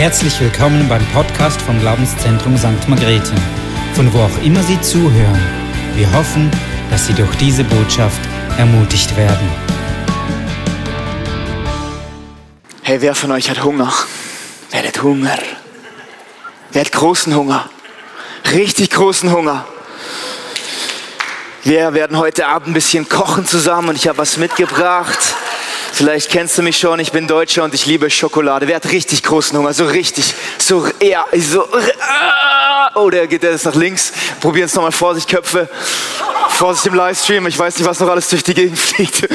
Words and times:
Herzlich 0.00 0.40
willkommen 0.40 0.88
beim 0.88 1.04
Podcast 1.08 1.60
vom 1.60 1.78
Glaubenszentrum 1.78 2.56
St. 2.56 2.88
Margrethe, 2.88 3.34
von 3.92 4.10
wo 4.14 4.20
auch 4.20 4.42
immer 4.42 4.62
Sie 4.62 4.80
zuhören. 4.80 5.38
Wir 5.94 6.10
hoffen, 6.14 6.50
dass 6.90 7.06
Sie 7.06 7.12
durch 7.12 7.36
diese 7.36 7.64
Botschaft 7.64 8.18
ermutigt 8.56 9.14
werden. 9.18 9.46
Hey, 12.80 13.02
wer 13.02 13.14
von 13.14 13.30
euch 13.32 13.50
hat 13.50 13.62
Hunger? 13.62 13.92
Wer 14.70 14.84
hat 14.84 15.02
Hunger? 15.02 15.38
Wer 16.72 16.80
hat 16.80 16.92
großen 16.92 17.34
Hunger? 17.34 17.68
Richtig 18.54 18.88
großen 18.88 19.30
Hunger. 19.30 19.66
Wir 21.62 21.92
werden 21.92 22.16
heute 22.16 22.46
Abend 22.46 22.68
ein 22.68 22.72
bisschen 22.72 23.06
kochen 23.06 23.44
zusammen 23.46 23.90
und 23.90 23.96
ich 23.96 24.08
habe 24.08 24.16
was 24.16 24.38
mitgebracht. 24.38 25.18
Vielleicht 25.92 26.30
kennst 26.30 26.56
du 26.56 26.62
mich 26.62 26.78
schon, 26.78 26.98
ich 27.00 27.12
bin 27.12 27.26
Deutscher 27.26 27.64
und 27.64 27.74
ich 27.74 27.86
liebe 27.86 28.08
Schokolade. 28.10 28.66
Wer 28.66 28.76
hat 28.76 28.90
richtig 28.90 29.22
großen 29.22 29.56
Hunger? 29.58 29.74
So 29.74 29.84
richtig, 29.84 30.34
so, 30.58 30.86
ja, 31.02 31.26
so, 31.36 31.66
oh, 32.94 33.10
der 33.10 33.26
geht 33.26 33.42
jetzt 33.42 33.64
nach 33.64 33.74
links. 33.74 34.12
Probieren 34.40 34.66
es 34.66 34.74
nochmal 34.74 34.92
Vorsicht, 34.92 35.28
Köpfe. 35.28 35.68
Vorsicht 36.48 36.86
im 36.86 36.94
Livestream, 36.94 37.46
ich 37.46 37.58
weiß 37.58 37.78
nicht, 37.78 37.86
was 37.86 38.00
noch 38.00 38.08
alles 38.08 38.28
durch 38.28 38.42
die 38.42 38.54
Gegend 38.54 38.78
fliegt. 38.78 39.28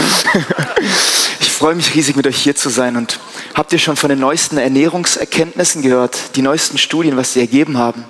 Ich 1.39 1.51
freue 1.51 1.75
mich 1.75 1.93
riesig, 1.95 2.15
mit 2.15 2.27
euch 2.27 2.37
hier 2.37 2.55
zu 2.55 2.69
sein. 2.69 2.97
Und 2.97 3.19
habt 3.53 3.71
ihr 3.73 3.79
schon 3.79 3.95
von 3.95 4.09
den 4.09 4.19
neuesten 4.19 4.57
Ernährungserkenntnissen 4.57 5.81
gehört? 5.81 6.35
Die 6.35 6.41
neuesten 6.41 6.77
Studien, 6.77 7.17
was 7.17 7.33
sie 7.33 7.39
ergeben 7.39 7.77
haben? 7.77 8.05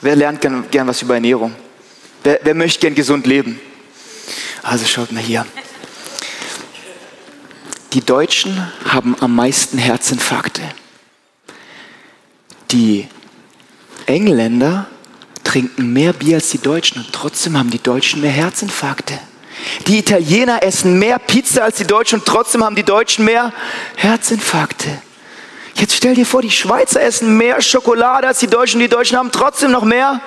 Wer 0.00 0.16
lernt 0.16 0.40
gern, 0.40 0.64
gern 0.70 0.86
was 0.86 1.02
über 1.02 1.14
Ernährung? 1.14 1.54
Wer, 2.22 2.40
wer 2.42 2.54
möchte 2.54 2.80
gern 2.80 2.94
gesund 2.94 3.26
leben? 3.26 3.60
Also 4.62 4.84
schaut 4.86 5.12
mal 5.12 5.22
hier. 5.22 5.46
Die 7.94 8.04
Deutschen 8.04 8.70
haben 8.84 9.16
am 9.20 9.34
meisten 9.34 9.78
Herzinfarkte. 9.78 10.60
Die 12.70 13.08
Engländer 14.04 14.86
trinken 15.42 15.94
mehr 15.94 16.12
Bier 16.12 16.36
als 16.36 16.50
die 16.50 16.58
Deutschen 16.58 17.02
und 17.02 17.12
trotzdem 17.14 17.56
haben 17.56 17.70
die 17.70 17.82
Deutschen 17.82 18.20
mehr 18.20 18.30
Herzinfarkte. 18.30 19.18
Die 19.86 19.98
Italiener 19.98 20.62
essen 20.62 20.98
mehr 20.98 21.18
Pizza 21.18 21.64
als 21.64 21.78
die 21.78 21.86
Deutschen 21.86 22.18
und 22.18 22.26
trotzdem 22.26 22.62
haben 22.62 22.76
die 22.76 22.82
Deutschen 22.82 23.24
mehr 23.24 23.54
Herzinfarkte. 23.96 24.90
Jetzt 25.74 25.94
stell 25.94 26.14
dir 26.14 26.26
vor, 26.26 26.42
die 26.42 26.50
Schweizer 26.50 27.00
essen 27.00 27.38
mehr 27.38 27.62
Schokolade 27.62 28.26
als 28.26 28.40
die 28.40 28.48
Deutschen 28.48 28.78
und 28.78 28.82
die 28.82 28.94
Deutschen 28.94 29.16
haben 29.16 29.32
trotzdem 29.32 29.70
noch 29.70 29.84
mehr. 29.84 30.20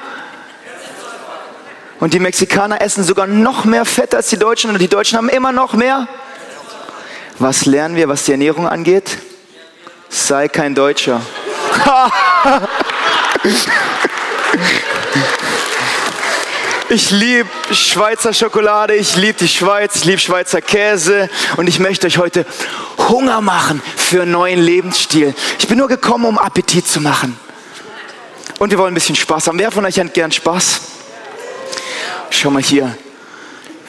Und 2.00 2.16
die 2.16 2.20
Mexikaner 2.20 2.82
essen 2.82 3.04
sogar 3.04 3.28
noch 3.28 3.66
mehr 3.66 3.86
Fett 3.86 4.16
als 4.16 4.30
die 4.30 4.38
Deutschen 4.38 4.72
und 4.72 4.82
die 4.82 4.88
Deutschen 4.88 5.18
haben 5.20 5.30
immer 5.30 5.52
noch 5.52 5.74
mehr. 5.74 6.08
Was 7.42 7.66
lernen 7.66 7.96
wir, 7.96 8.08
was 8.08 8.26
die 8.26 8.34
Ernährung 8.34 8.68
angeht? 8.68 9.18
Sei 10.10 10.48
kein 10.48 10.76
Deutscher. 10.76 11.22
Ich 16.90 17.10
liebe 17.10 17.48
Schweizer 17.72 18.34
Schokolade, 18.34 18.96
ich 18.96 19.16
liebe 19.16 19.40
die 19.40 19.48
Schweiz, 19.48 19.96
ich 19.96 20.04
liebe 20.04 20.20
Schweizer 20.20 20.60
Käse 20.62 21.30
und 21.56 21.68
ich 21.68 21.80
möchte 21.80 22.06
euch 22.06 22.18
heute 22.18 22.46
Hunger 23.08 23.40
machen 23.40 23.82
für 23.96 24.24
einen 24.24 24.32
neuen 24.32 24.60
Lebensstil. 24.60 25.34
Ich 25.58 25.70
bin 25.70 25.78
nur 25.78 25.88
gekommen, 25.88 26.26
um 26.26 26.38
Appetit 26.38 26.86
zu 26.86 27.00
machen. 27.00 27.40
Und 28.60 28.72
wir 28.72 28.78
wollen 28.78 28.92
ein 28.92 28.96
bisschen 28.96 29.16
Spaß 29.16 29.48
haben. 29.48 29.58
Wer 29.58 29.72
von 29.72 29.86
euch 29.86 29.98
hat 29.98 30.14
gern 30.14 30.34
Spaß? 30.34 30.82
Schau 32.30 32.52
mal 32.52 32.62
hier. 32.62 32.94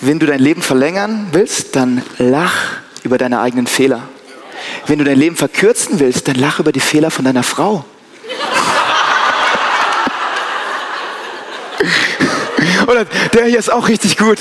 Wenn 0.00 0.20
du 0.20 0.26
dein 0.26 0.40
Leben 0.40 0.62
verlängern 0.62 1.26
willst, 1.32 1.74
dann 1.74 2.02
lach 2.18 2.81
über 3.04 3.18
deine 3.18 3.40
eigenen 3.40 3.66
Fehler. 3.66 4.02
Wenn 4.86 4.98
du 4.98 5.04
dein 5.04 5.18
Leben 5.18 5.36
verkürzen 5.36 6.00
willst, 6.00 6.28
dann 6.28 6.36
lach 6.36 6.58
über 6.60 6.72
die 6.72 6.80
Fehler 6.80 7.10
von 7.10 7.24
deiner 7.24 7.42
Frau. 7.42 7.84
Oder 12.86 13.04
der 13.34 13.46
hier 13.46 13.58
ist 13.58 13.72
auch 13.72 13.88
richtig 13.88 14.16
gut. 14.16 14.38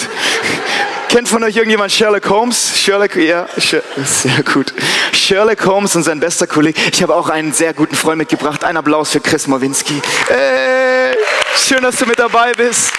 Kennt 1.09 1.27
von 1.27 1.44
euch 1.44 1.57
irgendjemand 1.57 1.91
Sherlock 1.91 2.29
Holmes? 2.29 2.79
Sherlock, 2.79 3.17
ja, 3.17 3.45
sehr 3.57 4.44
gut. 4.44 4.73
Sherlock 5.11 5.66
Holmes 5.66 5.93
und 5.97 6.03
sein 6.03 6.22
bester 6.22 6.47
Kollege. 6.47 6.79
Ich 6.91 7.03
habe 7.03 7.13
auch 7.13 7.28
einen 7.28 7.51
sehr 7.51 7.73
guten 7.73 7.95
Freund 7.95 8.17
mitgebracht. 8.19 8.63
Ein 8.63 8.78
Applaus 8.78 9.11
für 9.11 9.19
Chris 9.19 9.45
Mowinski. 9.45 10.01
Hey, 10.29 11.17
schön, 11.57 11.83
dass 11.83 11.97
du 11.97 12.05
mit 12.05 12.17
dabei 12.17 12.53
bist. 12.53 12.93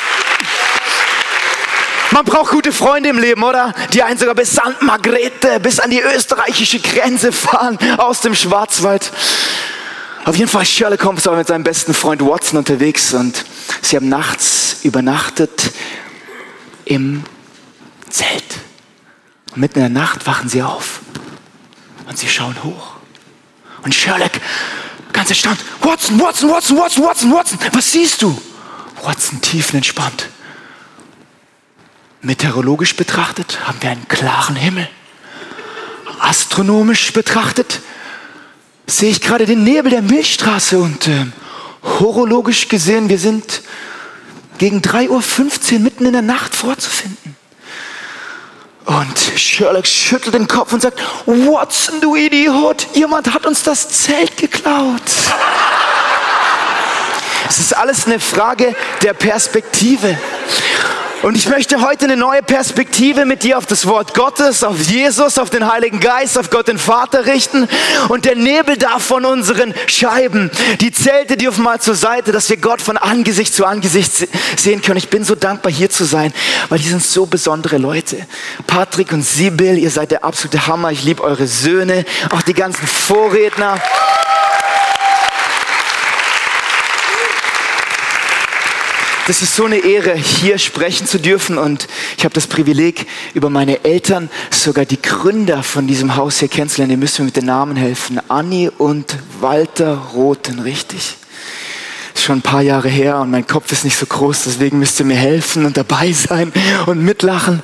Man 2.13 2.27
braucht 2.27 2.51
gute 2.51 2.73
Freunde 2.73 3.09
im 3.09 3.19
Leben, 3.19 3.43
oder? 3.43 3.73
Die 3.95 4.03
einen 4.03 4.19
sogar 4.19 4.35
bis 4.35 4.53
St. 4.53 4.83
Margrethe, 4.83 5.59
bis 5.61 5.81
an 5.81 5.89
die 5.89 6.01
österreichische 6.01 6.79
Grenze 6.79 7.33
fahren, 7.33 7.79
aus 7.97 8.21
dem 8.21 8.35
Schwarzwald. 8.35 9.11
Auf 10.27 10.37
jeden 10.37 10.51
Fall, 10.51 10.67
Sherlock 10.67 11.03
Holmes 11.05 11.25
war 11.25 11.37
mit 11.37 11.47
seinem 11.47 11.65
besten 11.65 11.95
Freund 11.95 12.21
Watson 12.21 12.59
unterwegs 12.59 13.15
und 13.15 13.47
sie 13.81 13.97
haben 13.97 14.11
nachts 14.11 14.77
übernachtet 14.83 15.73
im 16.85 17.25
Zelt. 18.11 18.45
Und 19.53 19.63
mitten 19.63 19.79
in 19.79 19.95
der 19.95 20.03
Nacht 20.03 20.27
wachen 20.27 20.51
sie 20.51 20.63
auf 20.63 21.01
und 22.07 22.19
sie 22.19 22.29
schauen 22.29 22.63
hoch. 22.63 22.97
Und 23.85 23.95
Sherlock, 23.95 24.33
ganz 25.15 25.31
erstaunt, 25.31 25.59
Watson, 25.81 26.21
Watson, 26.21 26.51
Watson, 26.51 26.77
Watson, 26.77 27.05
Watson, 27.05 27.33
Watson, 27.33 27.59
was 27.73 27.91
siehst 27.91 28.21
du? 28.21 28.41
Watson 29.03 29.41
tiefenentspannt. 29.41 30.29
Meteorologisch 32.25 32.95
betrachtet 32.95 33.67
haben 33.67 33.83
wir 33.83 33.91
einen 33.91 34.07
klaren 34.07 34.55
Himmel. 34.55 34.89
Astronomisch 36.21 37.13
betrachtet 37.13 37.81
sehe 38.87 39.11
ich 39.11 39.21
gerade 39.21 39.45
den 39.45 39.65
Nebel 39.65 39.91
der 39.91 40.03
Milchstraße 40.03 40.79
und 40.79 41.09
äh, 41.09 41.27
horologisch 41.83 42.69
gesehen, 42.69 43.09
wir 43.09 43.19
sind 43.19 43.63
gegen 44.59 44.83
3.15 44.83 45.75
Uhr 45.75 45.79
mitten 45.81 46.07
in 46.07 46.13
der 46.13 46.23
Nacht 46.23 46.55
vorzufinden. 46.55 47.37
Und 48.85 49.19
Sherlock 49.37 49.87
schüttelt 49.89 50.37
den 50.37 50.47
Kopf 50.47 50.73
und 50.73 50.81
sagt, 50.81 51.01
Watson, 51.27 52.01
du 52.01 52.15
Idiot, 52.15 52.87
jemand 52.95 53.35
hat 53.35 53.47
uns 53.47 53.65
das 53.65 53.89
Zelt 53.89 54.37
geklaut. 54.37 55.03
Es 57.49 57.59
ist 57.59 57.77
alles 57.77 58.07
eine 58.07 58.21
Frage 58.21 58.77
der 59.03 59.13
Perspektive. 59.13 60.17
Und 61.23 61.37
ich 61.37 61.49
möchte 61.49 61.81
heute 61.81 62.07
eine 62.07 62.17
neue 62.17 62.43
Perspektive 62.43 63.25
mit 63.27 63.45
dir 63.45 63.57
auf 63.57 63.65
das 63.65 63.87
Wort 63.87 64.13
Gottes, 64.13 64.65
auf 64.65 64.81
Jesus, 64.81 65.39
auf 65.39 65.51
den 65.51 65.71
Heiligen 65.71 66.01
Geist, 66.01 66.37
auf 66.37 66.51
Gott 66.51 66.67
den 66.67 66.79
Vater 66.79 67.27
richten. 67.27 67.69
Und 68.09 68.25
der 68.25 68.35
Nebel 68.35 68.77
darf 68.77 69.05
von 69.05 69.25
unseren 69.25 69.73
Scheiben, 69.87 70.51
die 70.81 70.91
Zelte 70.91 71.37
dürfen 71.37 71.63
mal 71.63 71.81
zur 71.81 71.95
Seite, 71.95 72.33
dass 72.33 72.51
wir 72.51 72.57
Gott 72.57 72.83
von 72.83 72.97
Angesicht 72.97 73.55
zu 73.55 73.65
Angesicht 73.65 74.13
sehen 74.57 74.83
können. 74.83 74.97
Ich 74.97 75.11
bin 75.11 75.23
so 75.23 75.37
dankbar 75.37 75.71
hier 75.71 75.91
zu 75.91 76.05
sein, 76.05 76.33
weil 76.71 76.81
die 76.81 76.89
sind 76.89 77.05
so 77.05 77.25
besondere 77.27 77.79
Leute. 77.79 78.27
Patrick 78.67 79.13
und 79.13 79.23
Sibyl, 79.23 79.79
ihr 79.79 79.91
seid 79.91 80.11
der 80.11 80.25
absolute 80.25 80.67
Hammer. 80.67 80.91
Ich 80.91 81.05
liebe 81.05 81.23
eure 81.23 81.47
Söhne, 81.47 82.05
auch 82.31 82.43
die 82.43 82.55
ganzen 82.55 82.85
Vorredner. 82.89 83.81
Das 89.33 89.41
ist 89.41 89.57
so 89.57 89.65
eine 89.65 89.79
Ehre, 89.79 90.15
hier 90.15 90.59
sprechen 90.59 91.07
zu 91.07 91.19
dürfen 91.19 91.57
und 91.57 91.89
ich 92.19 92.25
habe 92.27 92.35
das 92.35 92.47
Privileg, 92.47 93.07
über 93.33 93.49
meine 93.49 93.83
Eltern, 93.83 94.29
sogar 94.51 94.85
die 94.85 95.01
Gründer 95.01 95.63
von 95.63 95.87
diesem 95.87 96.17
Haus 96.17 96.41
hier 96.41 96.49
kennenzulernen. 96.49 96.91
Ihr 96.91 96.99
müsst 96.99 97.19
mir 97.19 97.25
mit 97.25 97.37
den 97.37 97.47
Namen 97.47 97.75
helfen. 97.77 98.21
Anni 98.29 98.71
und 98.77 99.17
Walter 99.41 99.95
Roten, 100.13 100.59
richtig? 100.59 101.17
Ist 102.15 102.25
schon 102.25 102.41
ein 102.41 102.43
paar 102.43 102.61
Jahre 102.61 102.91
her 102.91 103.21
und 103.21 103.31
mein 103.31 103.47
Kopf 103.47 103.73
ist 103.73 103.85
nicht 103.85 103.97
so 103.97 104.05
groß, 104.05 104.43
deswegen 104.45 104.79
müsst 104.79 105.01
ihr 105.01 105.07
mir 105.07 105.17
helfen 105.17 105.65
und 105.65 105.79
dabei 105.79 106.13
sein 106.13 106.53
und 106.85 107.03
mitlachen. 107.03 107.63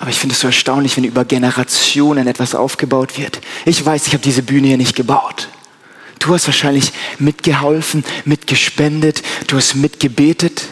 Aber 0.00 0.08
ich 0.08 0.18
finde 0.18 0.32
es 0.32 0.40
so 0.40 0.46
erstaunlich, 0.46 0.96
wenn 0.96 1.04
über 1.04 1.26
Generationen 1.26 2.26
etwas 2.26 2.54
aufgebaut 2.54 3.18
wird. 3.18 3.42
Ich 3.66 3.84
weiß, 3.84 4.06
ich 4.06 4.14
habe 4.14 4.22
diese 4.22 4.42
Bühne 4.42 4.68
hier 4.68 4.78
nicht 4.78 4.96
gebaut. 4.96 5.48
Du 6.22 6.32
hast 6.32 6.46
wahrscheinlich 6.46 6.92
mitgeholfen, 7.18 8.04
mitgespendet, 8.24 9.22
du 9.48 9.56
hast 9.56 9.74
mitgebetet. 9.74 10.68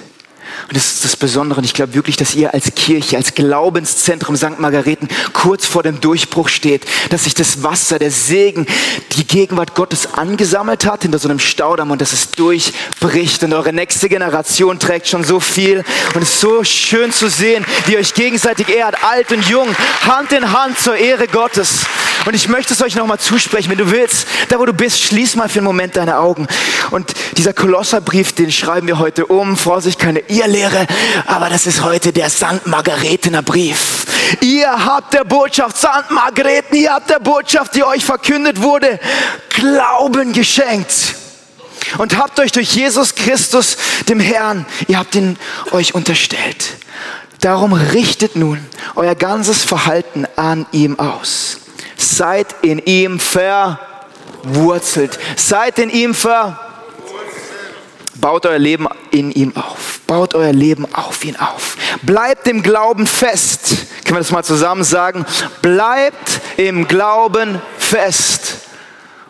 Und 0.68 0.76
das 0.76 0.86
ist 0.86 1.04
das 1.04 1.16
Besondere. 1.16 1.58
Und 1.58 1.64
ich 1.64 1.74
glaube 1.74 1.94
wirklich, 1.94 2.16
dass 2.16 2.34
ihr 2.34 2.54
als 2.54 2.74
Kirche, 2.74 3.16
als 3.16 3.34
Glaubenszentrum 3.34 4.36
St. 4.36 4.58
Margareten 4.58 5.08
kurz 5.32 5.66
vor 5.66 5.82
dem 5.82 6.00
Durchbruch 6.00 6.48
steht, 6.48 6.84
dass 7.10 7.24
sich 7.24 7.34
das 7.34 7.62
Wasser, 7.62 7.98
der 7.98 8.10
Segen, 8.10 8.66
die 9.12 9.26
Gegenwart 9.26 9.74
Gottes 9.74 10.14
angesammelt 10.14 10.86
hat 10.86 11.02
hinter 11.02 11.18
so 11.18 11.28
einem 11.28 11.38
Staudamm 11.38 11.90
und 11.90 12.00
dass 12.00 12.12
es 12.12 12.32
durchbricht. 12.32 13.42
Und 13.42 13.52
eure 13.52 13.72
nächste 13.72 14.08
Generation 14.08 14.78
trägt 14.78 15.08
schon 15.08 15.24
so 15.24 15.40
viel. 15.40 15.84
Und 16.14 16.22
es 16.22 16.34
ist 16.34 16.40
so 16.40 16.64
schön 16.64 17.12
zu 17.12 17.28
sehen, 17.28 17.64
wie 17.86 17.92
ihr 17.92 17.98
euch 17.98 18.14
gegenseitig 18.14 18.68
ehrt, 18.68 19.02
alt 19.02 19.32
und 19.32 19.44
jung, 19.48 19.68
Hand 20.06 20.32
in 20.32 20.52
Hand 20.52 20.78
zur 20.78 20.96
Ehre 20.96 21.26
Gottes. 21.26 21.86
Und 22.26 22.34
ich 22.34 22.48
möchte 22.48 22.74
es 22.74 22.82
euch 22.82 22.96
nochmal 22.96 23.18
zusprechen, 23.18 23.70
wenn 23.70 23.78
du 23.78 23.90
willst, 23.90 24.26
da 24.48 24.58
wo 24.58 24.66
du 24.66 24.74
bist, 24.74 25.00
schließ 25.02 25.36
mal 25.36 25.48
für 25.48 25.60
einen 25.60 25.66
Moment 25.66 25.96
deine 25.96 26.18
Augen. 26.18 26.46
Und 26.90 27.14
dieser 27.36 27.54
Kolosserbrief, 27.54 28.32
den 28.32 28.52
schreiben 28.52 28.86
wir 28.86 28.98
heute 28.98 29.26
um. 29.26 29.56
Vorsicht, 29.56 29.98
keine 29.98 30.20
Irrlehre, 30.40 30.86
aber 31.26 31.50
das 31.50 31.66
ist 31.66 31.82
heute 31.82 32.14
der 32.14 32.30
St. 32.30 32.66
Margaretener 32.66 33.42
Brief. 33.42 34.06
Ihr 34.40 34.70
habt 34.70 35.12
der 35.12 35.24
Botschaft 35.24 35.76
St. 35.76 36.10
Margrethen, 36.10 36.78
ihr 36.78 36.94
habt 36.94 37.10
der 37.10 37.18
Botschaft, 37.18 37.74
die 37.74 37.84
euch 37.84 38.04
verkündet 38.04 38.62
wurde, 38.62 38.98
Glauben 39.50 40.32
geschenkt. 40.32 41.14
Und 41.98 42.16
habt 42.16 42.40
euch 42.40 42.52
durch 42.52 42.72
Jesus 42.72 43.14
Christus, 43.14 43.76
dem 44.08 44.18
Herrn, 44.18 44.64
ihr 44.88 44.98
habt 44.98 45.14
ihn 45.14 45.36
euch 45.72 45.94
unterstellt. 45.94 46.76
Darum 47.40 47.74
richtet 47.74 48.34
nun 48.34 48.64
euer 48.94 49.14
ganzes 49.14 49.64
Verhalten 49.64 50.26
an 50.36 50.64
ihm 50.72 50.98
aus. 50.98 51.58
Seid 51.96 52.46
in 52.62 52.78
ihm 52.78 53.20
verwurzelt. 53.20 55.18
Seid 55.36 55.78
in 55.78 55.90
ihm 55.90 56.14
verwurzelt. 56.14 56.69
Baut 58.20 58.44
euer 58.44 58.58
Leben 58.58 58.86
in 59.10 59.30
ihm 59.30 59.56
auf. 59.56 60.00
Baut 60.06 60.34
euer 60.34 60.52
Leben 60.52 60.86
auf 60.94 61.24
ihn 61.24 61.36
auf. 61.36 61.76
Bleibt 62.02 62.46
im 62.48 62.62
Glauben 62.62 63.06
fest. 63.06 63.68
Können 64.04 64.16
wir 64.16 64.18
das 64.18 64.30
mal 64.30 64.44
zusammen 64.44 64.84
sagen? 64.84 65.24
Bleibt 65.62 66.40
im 66.58 66.86
Glauben 66.86 67.62
fest. 67.78 68.56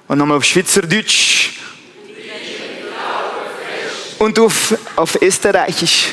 Und 0.09 0.19
nochmal 0.19 0.39
auf 0.39 0.45
Schweizerdeutsch. 0.45 1.51
Und 4.19 4.39
auf, 4.39 4.75
auf 4.97 5.23
Österreichisch. 5.23 6.09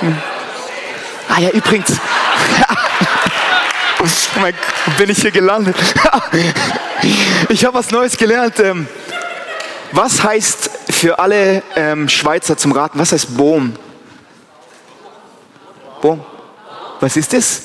Hm. 0.00 0.16
Ah 1.28 1.40
ja, 1.40 1.50
übrigens. 1.50 1.92
oh 4.00 4.96
bin 4.98 5.10
ich 5.10 5.20
hier 5.22 5.30
gelandet? 5.30 5.76
ich 7.48 7.64
habe 7.64 7.78
was 7.78 7.90
Neues 7.90 8.16
gelernt. 8.16 8.58
Was 9.92 10.22
heißt 10.22 10.70
für 10.90 11.18
alle 11.18 11.62
ähm, 11.74 12.08
Schweizer 12.08 12.56
zum 12.56 12.72
Raten, 12.72 12.98
was 12.98 13.12
heißt 13.12 13.36
Boom? 13.36 13.74
Boom. 16.00 16.24
Was 17.00 17.16
ist 17.16 17.32
das? 17.32 17.62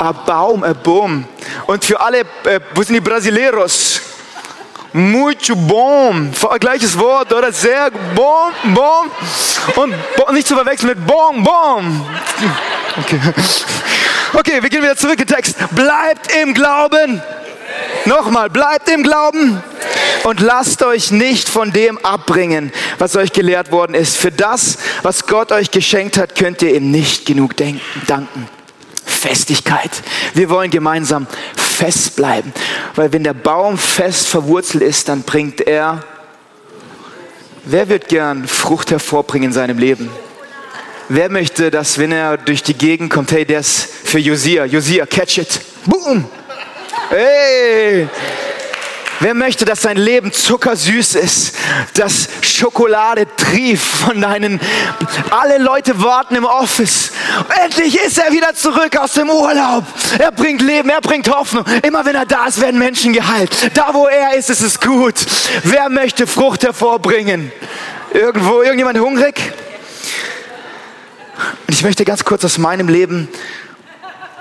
Ein 0.00 0.14
Baum, 0.26 0.62
ein 0.62 0.76
Baum. 0.82 1.24
Und 1.66 1.84
für 1.84 2.00
alle, 2.00 2.20
äh, 2.20 2.60
wo 2.74 2.82
sind 2.82 2.94
die 2.94 3.00
Brasileiros? 3.00 4.00
Muito 4.92 5.54
bom. 5.54 6.30
Gleiches 6.58 6.98
Wort, 6.98 7.32
oder? 7.32 7.52
Sehr 7.52 7.90
bom, 7.90 8.52
bom. 8.74 9.10
Und 9.76 9.94
bom, 10.16 10.34
nicht 10.34 10.48
zu 10.48 10.54
verwechseln 10.54 10.88
mit 10.90 11.06
bom, 11.06 11.42
bom. 11.44 12.06
Okay. 12.98 13.20
okay, 14.32 14.62
wir 14.62 14.70
gehen 14.70 14.82
wieder 14.82 14.96
zurück 14.96 15.20
in 15.20 15.26
den 15.26 15.36
Text. 15.36 15.56
Bleibt 15.72 16.34
im 16.42 16.54
Glauben. 16.54 17.22
Nochmal, 18.04 18.50
bleibt 18.50 18.88
im 18.88 19.02
Glauben 19.02 19.62
und 20.24 20.40
lasst 20.40 20.82
euch 20.82 21.10
nicht 21.10 21.48
von 21.48 21.72
dem 21.72 21.98
abbringen, 22.04 22.72
was 22.98 23.16
euch 23.16 23.32
gelehrt 23.32 23.72
worden 23.72 23.94
ist. 23.94 24.16
Für 24.16 24.32
das, 24.32 24.78
was 25.02 25.26
Gott 25.26 25.52
euch 25.52 25.70
geschenkt 25.70 26.18
hat, 26.18 26.34
könnt 26.34 26.62
ihr 26.62 26.74
ihm 26.74 26.90
nicht 26.90 27.26
genug 27.26 27.54
danken. 28.06 28.48
Festigkeit. 29.04 29.90
Wir 30.34 30.48
wollen 30.48 30.70
gemeinsam 30.70 31.26
fest 31.56 32.16
bleiben, 32.16 32.52
weil 32.94 33.12
wenn 33.12 33.24
der 33.24 33.34
Baum 33.34 33.78
fest 33.78 34.28
verwurzelt 34.28 34.82
ist, 34.82 35.08
dann 35.08 35.22
bringt 35.22 35.60
er. 35.60 36.04
Wer 37.64 37.88
wird 37.88 38.08
gern 38.08 38.46
Frucht 38.46 38.90
hervorbringen 38.90 39.48
in 39.48 39.52
seinem 39.52 39.78
Leben? 39.78 40.10
Wer 41.08 41.30
möchte, 41.30 41.70
dass 41.70 41.98
wenn 41.98 42.12
er 42.12 42.36
durch 42.36 42.62
die 42.62 42.74
Gegend 42.74 43.10
kommt, 43.10 43.32
hey, 43.32 43.44
der 43.44 43.60
ist 43.60 43.88
für 44.04 44.18
Josia, 44.18 44.66
Josia, 44.66 45.06
catch 45.06 45.38
it, 45.38 45.60
boom, 45.86 46.26
hey, 47.10 48.08
Wer 49.20 49.34
möchte, 49.34 49.64
dass 49.64 49.82
sein 49.82 49.96
Leben 49.96 50.32
zuckersüß 50.32 51.16
ist, 51.16 51.56
dass 51.94 52.28
Schokolade 52.40 53.26
trieft 53.36 53.84
von 53.84 54.20
deinen... 54.20 54.60
Alle 55.30 55.58
Leute 55.58 56.00
warten 56.00 56.36
im 56.36 56.44
Office. 56.44 57.10
Endlich 57.64 57.98
ist 57.98 58.18
er 58.18 58.32
wieder 58.32 58.54
zurück 58.54 58.96
aus 58.96 59.14
dem 59.14 59.28
Urlaub. 59.28 59.84
Er 60.18 60.30
bringt 60.30 60.62
Leben, 60.62 60.88
er 60.88 61.00
bringt 61.00 61.28
Hoffnung. 61.28 61.64
Immer 61.82 62.04
wenn 62.04 62.14
er 62.14 62.26
da 62.26 62.46
ist, 62.46 62.60
werden 62.60 62.78
Menschen 62.78 63.12
geheilt. 63.12 63.50
Da, 63.74 63.92
wo 63.92 64.06
er 64.06 64.36
ist, 64.36 64.50
ist 64.50 64.60
es 64.60 64.78
gut. 64.78 65.14
Wer 65.64 65.88
möchte 65.88 66.28
Frucht 66.28 66.62
hervorbringen? 66.62 67.50
Irgendwo, 68.12 68.62
irgendjemand 68.62 69.00
hungrig? 69.00 69.34
Und 71.66 71.74
ich 71.74 71.82
möchte 71.82 72.04
ganz 72.04 72.24
kurz 72.24 72.44
aus 72.44 72.56
meinem 72.56 72.88
Leben 72.88 73.28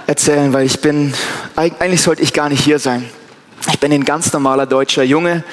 erzählen, 0.08 0.54
weil 0.54 0.66
ich 0.66 0.80
bin, 0.80 1.14
eigentlich 1.56 2.02
sollte 2.02 2.24
ich 2.24 2.34
gar 2.34 2.50
nicht 2.50 2.64
hier 2.64 2.80
sein. 2.80 3.08
Ich 3.70 3.80
bin 3.80 3.92
ein 3.92 4.06
ganz 4.06 4.32
normaler 4.32 4.66
deutscher 4.66 5.04
Junge 5.04 5.44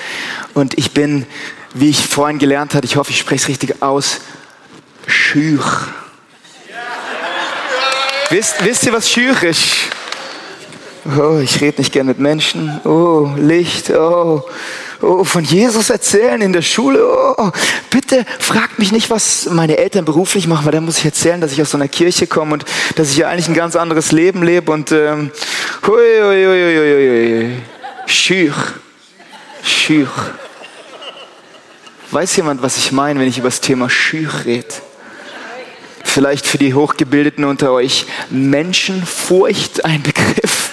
und 0.55 0.79
ich 0.79 0.93
bin, 0.93 1.27
wie 1.75 1.91
ich 1.91 2.07
vorhin 2.07 2.39
gelernt 2.39 2.75
habe, 2.75 2.87
ich 2.87 2.97
hoffe, 2.97 3.11
ich 3.11 3.19
spreche 3.19 3.43
es 3.43 3.49
richtig 3.49 3.83
aus, 3.83 4.21
schüch. 5.07 5.65
Wisst, 8.31 8.65
wisst 8.65 8.87
ihr, 8.87 8.93
was 8.93 9.11
schüch 9.11 9.43
ist? 9.43 9.65
Oh, 11.19 11.39
ich 11.39 11.61
rede 11.61 11.83
nicht 11.83 11.93
gern 11.93 12.07
mit 12.07 12.19
Menschen. 12.19 12.81
Oh, 12.85 13.35
Licht. 13.37 13.91
Oh, 13.91 14.43
oh, 15.01 15.25
von 15.25 15.45
Jesus 15.45 15.91
erzählen 15.91 16.41
in 16.41 16.53
der 16.53 16.63
Schule. 16.63 17.05
Oh, 17.37 17.51
bitte 17.91 18.25
fragt 18.39 18.79
mich 18.79 18.93
nicht, 18.93 19.11
was 19.11 19.49
meine 19.51 19.77
Eltern 19.77 20.05
beruflich 20.05 20.47
machen, 20.47 20.65
weil 20.65 20.73
dann 20.73 20.85
muss 20.85 20.99
ich 20.99 21.05
erzählen, 21.05 21.41
dass 21.41 21.53
ich 21.53 21.61
aus 21.61 21.71
so 21.71 21.79
einer 21.79 21.89
Kirche 21.89 22.27
komme 22.27 22.55
und 22.55 22.65
dass 22.97 23.11
ich 23.11 23.17
ja 23.19 23.29
eigentlich 23.29 23.49
ein 23.49 23.55
ganz 23.55 23.77
anderes 23.77 24.13
Leben 24.13 24.43
lebe 24.43 24.73
und 24.73 24.93
ähm, 24.93 25.31
hui, 25.87 25.97
hui, 26.21 26.45
hui, 26.45 26.77
hui, 26.77 27.49
hui. 27.49 27.63
Schüch. 28.07 28.55
Schüch. 29.63 30.09
Weiß 32.11 32.37
jemand, 32.37 32.63
was 32.63 32.77
ich 32.77 32.93
meine, 32.93 33.19
wenn 33.19 33.29
ich 33.29 33.39
über 33.39 33.49
das 33.49 33.61
Thema 33.61 33.91
Schüch 33.91 34.45
rede? 34.45 34.67
Vielleicht 36.15 36.47
für 36.47 36.59
die 36.59 36.75
Hochgebildeten 36.75 37.45
unter 37.45 37.73
euch. 37.73 38.07
Menschenfurcht 38.31 39.85
ein 39.85 40.01
Begriff. 40.01 40.71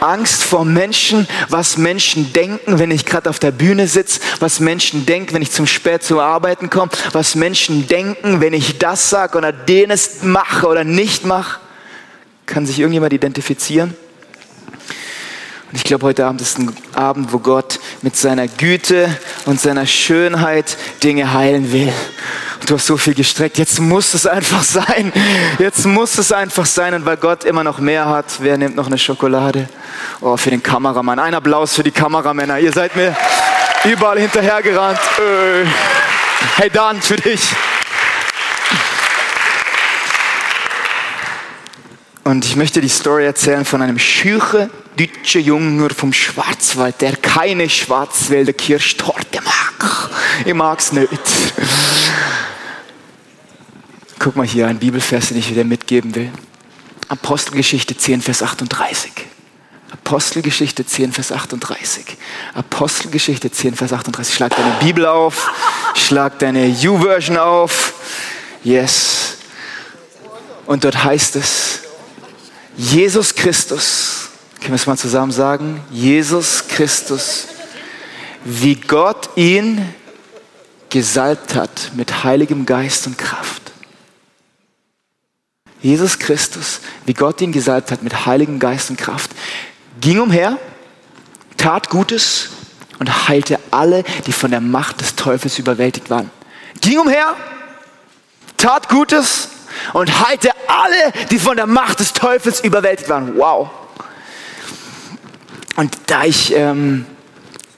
Angst 0.00 0.42
vor 0.42 0.64
Menschen, 0.64 1.28
was 1.48 1.76
Menschen 1.76 2.32
denken, 2.32 2.80
wenn 2.80 2.90
ich 2.90 3.06
gerade 3.06 3.30
auf 3.30 3.38
der 3.38 3.52
Bühne 3.52 3.86
sitze, 3.86 4.18
was 4.40 4.58
Menschen 4.58 5.06
denken, 5.06 5.34
wenn 5.34 5.42
ich 5.42 5.52
zum 5.52 5.68
Spät 5.68 6.02
zu 6.02 6.20
arbeiten 6.20 6.68
komme, 6.68 6.90
was 7.12 7.36
Menschen 7.36 7.86
denken, 7.86 8.40
wenn 8.40 8.54
ich 8.54 8.78
das 8.78 9.08
sage 9.08 9.38
oder 9.38 9.52
denes 9.52 10.24
mache 10.24 10.66
oder 10.66 10.82
nicht 10.82 11.24
mache. 11.24 11.60
Kann 12.46 12.66
sich 12.66 12.80
irgendjemand 12.80 13.12
identifizieren? 13.12 13.94
Und 15.72 15.78
ich 15.78 15.84
glaube, 15.84 16.04
heute 16.04 16.26
Abend 16.26 16.42
ist 16.42 16.58
ein 16.58 16.76
Abend, 16.92 17.32
wo 17.32 17.38
Gott 17.38 17.80
mit 18.02 18.14
seiner 18.14 18.46
Güte 18.46 19.08
und 19.46 19.58
seiner 19.58 19.86
Schönheit 19.86 20.76
Dinge 21.02 21.32
heilen 21.32 21.72
will. 21.72 21.90
Und 22.60 22.68
du 22.68 22.74
hast 22.74 22.84
so 22.84 22.98
viel 22.98 23.14
gestreckt. 23.14 23.56
Jetzt 23.56 23.80
muss 23.80 24.12
es 24.12 24.26
einfach 24.26 24.62
sein. 24.64 25.10
Jetzt 25.58 25.86
muss 25.86 26.18
es 26.18 26.30
einfach 26.30 26.66
sein. 26.66 26.92
Und 26.92 27.06
weil 27.06 27.16
Gott 27.16 27.44
immer 27.44 27.64
noch 27.64 27.78
mehr 27.78 28.06
hat, 28.06 28.26
wer 28.40 28.58
nimmt 28.58 28.76
noch 28.76 28.86
eine 28.86 28.98
Schokolade? 28.98 29.66
Oh, 30.20 30.36
für 30.36 30.50
den 30.50 30.62
Kameramann. 30.62 31.18
Ein 31.18 31.32
Applaus 31.32 31.74
für 31.74 31.82
die 31.82 31.90
Kameramänner. 31.90 32.58
Ihr 32.58 32.72
seid 32.72 32.94
mir 32.94 33.16
überall 33.84 34.18
hinterhergerannt. 34.18 34.98
Äh. 34.98 35.66
Hey 36.56 36.68
Dan, 36.68 37.00
für 37.00 37.16
dich. 37.16 37.40
Und 42.24 42.44
ich 42.44 42.56
möchte 42.56 42.82
die 42.82 42.90
Story 42.90 43.24
erzählen 43.24 43.64
von 43.64 43.80
einem 43.80 43.98
schüche 43.98 44.68
deutscher 44.96 45.40
Junge 45.40 45.90
vom 45.90 46.12
Schwarzwald, 46.12 47.00
der 47.00 47.16
keine 47.16 47.68
Schwarzwälder 47.68 48.52
Kirschtorte 48.52 49.40
mag. 49.42 50.10
Ich 50.44 50.54
mag's 50.54 50.92
nicht. 50.92 51.08
Guck 54.18 54.36
mal 54.36 54.46
hier, 54.46 54.68
ein 54.68 54.78
Bibelvers, 54.78 55.28
den 55.28 55.38
ich 55.38 55.50
wieder 55.50 55.64
mitgeben 55.64 56.14
will. 56.14 56.30
Apostelgeschichte 57.08 57.96
10, 57.96 58.22
Vers 58.22 58.42
38. 58.42 59.10
Apostelgeschichte 59.90 60.86
10, 60.86 61.12
Vers 61.12 61.32
38. 61.32 62.04
Apostelgeschichte 62.54 63.50
10, 63.50 63.74
Vers 63.74 63.92
38. 63.92 64.34
Schlag 64.34 64.56
deine 64.56 64.74
Bibel 64.80 65.06
auf, 65.06 65.50
schlag 65.94 66.38
deine 66.38 66.68
U-Version 66.68 67.36
auf. 67.36 67.94
Yes. 68.64 69.38
Und 70.66 70.84
dort 70.84 71.02
heißt 71.02 71.36
es, 71.36 71.80
Jesus 72.76 73.34
Christus, 73.34 74.30
können 74.62 74.74
wir 74.74 74.76
es 74.76 74.86
mal 74.86 74.96
zusammen 74.96 75.32
sagen? 75.32 75.80
Jesus 75.90 76.68
Christus, 76.68 77.48
wie 78.44 78.76
Gott 78.76 79.30
ihn 79.34 79.84
gesalbt 80.88 81.54
hat 81.56 81.90
mit 81.94 82.22
heiligem 82.22 82.64
Geist 82.64 83.06
und 83.08 83.18
Kraft. 83.18 83.72
Jesus 85.80 86.18
Christus, 86.18 86.80
wie 87.06 87.14
Gott 87.14 87.40
ihn 87.40 87.50
gesalbt 87.50 87.90
hat 87.90 88.04
mit 88.04 88.24
heiligem 88.24 88.60
Geist 88.60 88.88
und 88.90 88.96
Kraft, 88.96 89.32
ging 90.00 90.20
umher, 90.20 90.58
tat 91.56 91.90
Gutes 91.90 92.50
und 93.00 93.28
heilte 93.28 93.58
alle, 93.72 94.04
die 94.26 94.32
von 94.32 94.52
der 94.52 94.60
Macht 94.60 95.00
des 95.00 95.16
Teufels 95.16 95.58
überwältigt 95.58 96.08
waren. 96.08 96.30
Ging 96.80 97.00
umher, 97.00 97.34
tat 98.56 98.88
Gutes 98.88 99.48
und 99.92 100.24
heilte 100.24 100.50
alle, 100.68 101.12
die 101.32 101.38
von 101.40 101.56
der 101.56 101.66
Macht 101.66 101.98
des 101.98 102.12
Teufels 102.12 102.60
überwältigt 102.60 103.08
waren. 103.08 103.36
Wow. 103.36 103.70
Und 105.76 105.96
da 106.06 106.24
ich 106.24 106.54
ähm, 106.54 107.06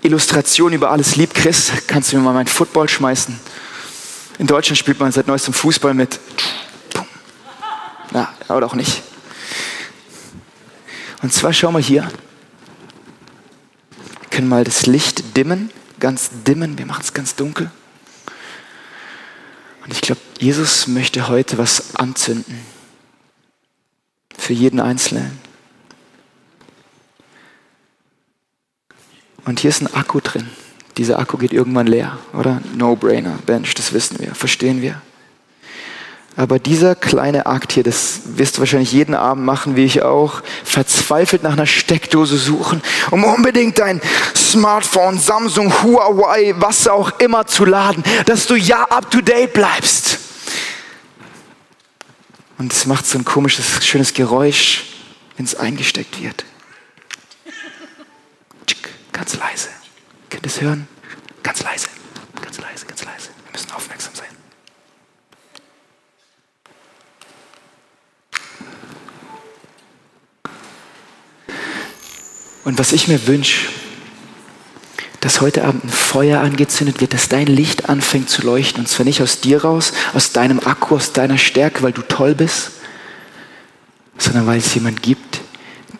Illustration 0.03 0.73
über 0.73 0.91
alles 0.91 1.17
lieb, 1.17 1.35
Chris, 1.35 1.73
kannst 1.87 2.13
du 2.13 2.17
mir 2.17 2.23
mal 2.23 2.35
meinen 2.35 2.47
Football 2.47 2.89
schmeißen? 2.89 3.39
In 4.39 4.47
Deutschland 4.47 4.79
spielt 4.79 4.99
man 4.99 5.13
seit 5.13 5.27
neuestem 5.29 5.55
Fußball 5.55 5.95
mit. 5.95 6.19
Ja, 8.13 8.33
oder 8.49 8.67
auch 8.67 8.75
nicht. 8.75 9.03
Und 11.23 11.33
zwar 11.33 11.53
schau 11.53 11.73
mal 11.73 11.83
hier. 11.83 12.11
Wir 14.21 14.29
können 14.31 14.49
mal 14.49 14.65
das 14.65 14.87
Licht 14.87 15.37
dimmen, 15.37 15.71
ganz 16.01 16.31
dimmen. 16.47 16.77
Wir 16.77 16.87
machen 16.87 17.03
es 17.03 17.15
ganz 17.15 17.35
dunkel. 17.35 17.71
Und 19.85 19.93
ich 19.93 20.01
glaube, 20.01 20.21
Jesus 20.39 20.87
möchte 20.87 21.29
heute 21.29 21.59
was 21.59 21.97
anzünden. 21.97 22.59
Für 24.37 24.53
jeden 24.53 24.81
Einzelnen. 24.81 25.39
Und 29.45 29.61
hier 29.61 29.71
ist 29.71 29.83
ein 29.83 29.95
Akku 29.95 30.21
drin. 30.21 30.49
Dieser 30.97 31.19
Akku 31.19 31.37
geht 31.39 31.53
irgendwann 31.53 31.87
leer, 31.87 32.19
oder? 32.33 32.63
No-brainer, 32.77 33.39
Bench, 33.47 33.75
das 33.75 33.93
wissen 33.93 34.19
wir, 34.21 34.35
verstehen 34.35 34.81
wir. 34.81 35.01
Aber 36.37 36.59
dieser 36.59 36.97
kleine 36.97 37.47
Akt 37.47 37.73
hier, 37.73 37.85
das 37.85 38.21
wirst 38.25 38.57
du 38.57 38.61
wahrscheinlich 38.61 38.91
jeden 38.91 39.15
Abend 39.15 39.45
machen, 39.45 39.77
wie 39.77 39.85
ich 39.85 40.03
auch, 40.03 40.43
verzweifelt 40.65 41.45
nach 41.45 41.53
einer 41.53 41.67
Steckdose 41.67 42.37
suchen, 42.39 42.83
um 43.13 43.23
unbedingt 43.23 43.79
dein 43.79 44.01
Smartphone, 44.35 45.19
Samsung, 45.19 45.73
Huawei, 45.83 46.55
was 46.57 46.89
auch 46.89 47.21
immer 47.21 47.47
zu 47.47 47.65
laden, 47.65 48.03
dass 48.27 48.47
du 48.47 48.57
ja 48.57 48.83
up 48.85 49.11
to 49.13 49.21
date 49.21 49.53
bleibst. 49.53 50.19
Und 52.59 52.73
es 52.73 52.87
macht 52.87 53.07
so 53.07 53.19
ein 53.19 53.25
komisches, 53.25 53.85
schönes 53.85 54.13
Geräusch, 54.13 54.85
wenn 55.37 55.47
es 55.47 55.55
eingesteckt 55.55 56.21
wird. 56.21 56.45
Ganz 59.15 59.37
leise. 59.37 59.69
Könnt 60.29 60.45
ihr 60.45 60.51
es 60.51 60.61
hören? 60.61 60.89
Ganz 61.45 61.63
leise, 61.63 61.87
ganz 62.43 62.59
leise, 62.59 62.85
ganz 62.85 63.05
leise. 63.05 63.29
Wir 63.45 63.53
müssen 63.53 63.71
aufmerksam 63.71 64.13
sein. 64.15 64.27
Und 72.65 72.79
was 72.79 72.93
ich 72.93 73.07
mir 73.09 73.27
wünsche, 73.27 73.69
dass 75.21 75.41
heute 75.41 75.65
Abend 75.65 75.85
ein 75.85 75.91
Feuer 75.91 76.41
angezündet 76.41 77.01
wird, 77.01 77.15
dass 77.15 77.29
dein 77.29 77.47
Licht 77.47 77.89
anfängt 77.89 78.29
zu 78.29 78.43
leuchten. 78.43 78.81
Und 78.81 78.89
zwar 78.89 79.05
nicht 79.07 79.23
aus 79.23 79.41
dir 79.41 79.63
raus, 79.63 79.93
aus 80.13 80.33
deinem 80.33 80.59
Akku, 80.59 80.97
aus 80.97 81.13
deiner 81.13 81.39
Stärke, 81.39 81.83
weil 81.83 81.93
du 81.93 82.03
toll 82.03 82.35
bist, 82.35 82.73
sondern 84.19 84.47
weil 84.47 84.59
es 84.59 84.75
jemand 84.75 85.03
gibt, 85.03 85.41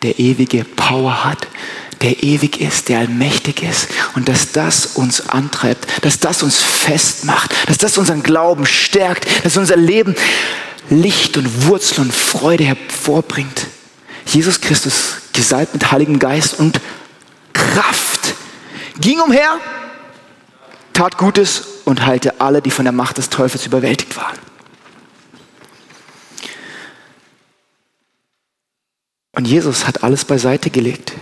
der 0.03 0.19
ewige 0.19 0.65
Power 0.65 1.23
hat, 1.23 1.47
der 2.05 2.21
ewig 2.21 2.61
ist, 2.61 2.89
der 2.89 2.99
allmächtig 2.99 3.63
ist. 3.63 3.87
Und 4.13 4.29
dass 4.29 4.51
das 4.51 4.85
uns 4.85 5.27
antreibt, 5.27 5.87
dass 6.05 6.19
das 6.19 6.43
uns 6.43 6.61
festmacht, 6.61 7.51
dass 7.67 7.79
das 7.79 7.97
unseren 7.97 8.21
Glauben 8.21 8.67
stärkt, 8.67 9.25
dass 9.43 9.57
unser 9.57 9.75
Leben 9.75 10.13
Licht 10.91 11.35
und 11.35 11.65
Wurzel 11.65 12.01
und 12.01 12.13
Freude 12.13 12.63
hervorbringt. 12.63 13.65
Jesus 14.27 14.61
Christus, 14.61 15.15
gesalbt 15.33 15.73
mit 15.73 15.91
Heiligem 15.91 16.19
Geist 16.19 16.59
und 16.59 16.79
Kraft, 17.53 18.35
ging 18.99 19.19
umher, 19.19 19.57
tat 20.93 21.17
Gutes 21.17 21.63
und 21.85 22.05
heilte 22.05 22.39
alle, 22.39 22.61
die 22.61 22.69
von 22.69 22.85
der 22.85 22.91
Macht 22.91 23.17
des 23.17 23.31
Teufels 23.31 23.65
überwältigt 23.65 24.15
waren. 24.15 24.37
Und 29.31 29.45
Jesus 29.47 29.87
hat 29.87 30.03
alles 30.03 30.23
beiseite 30.23 30.69
gelegt 30.69 31.13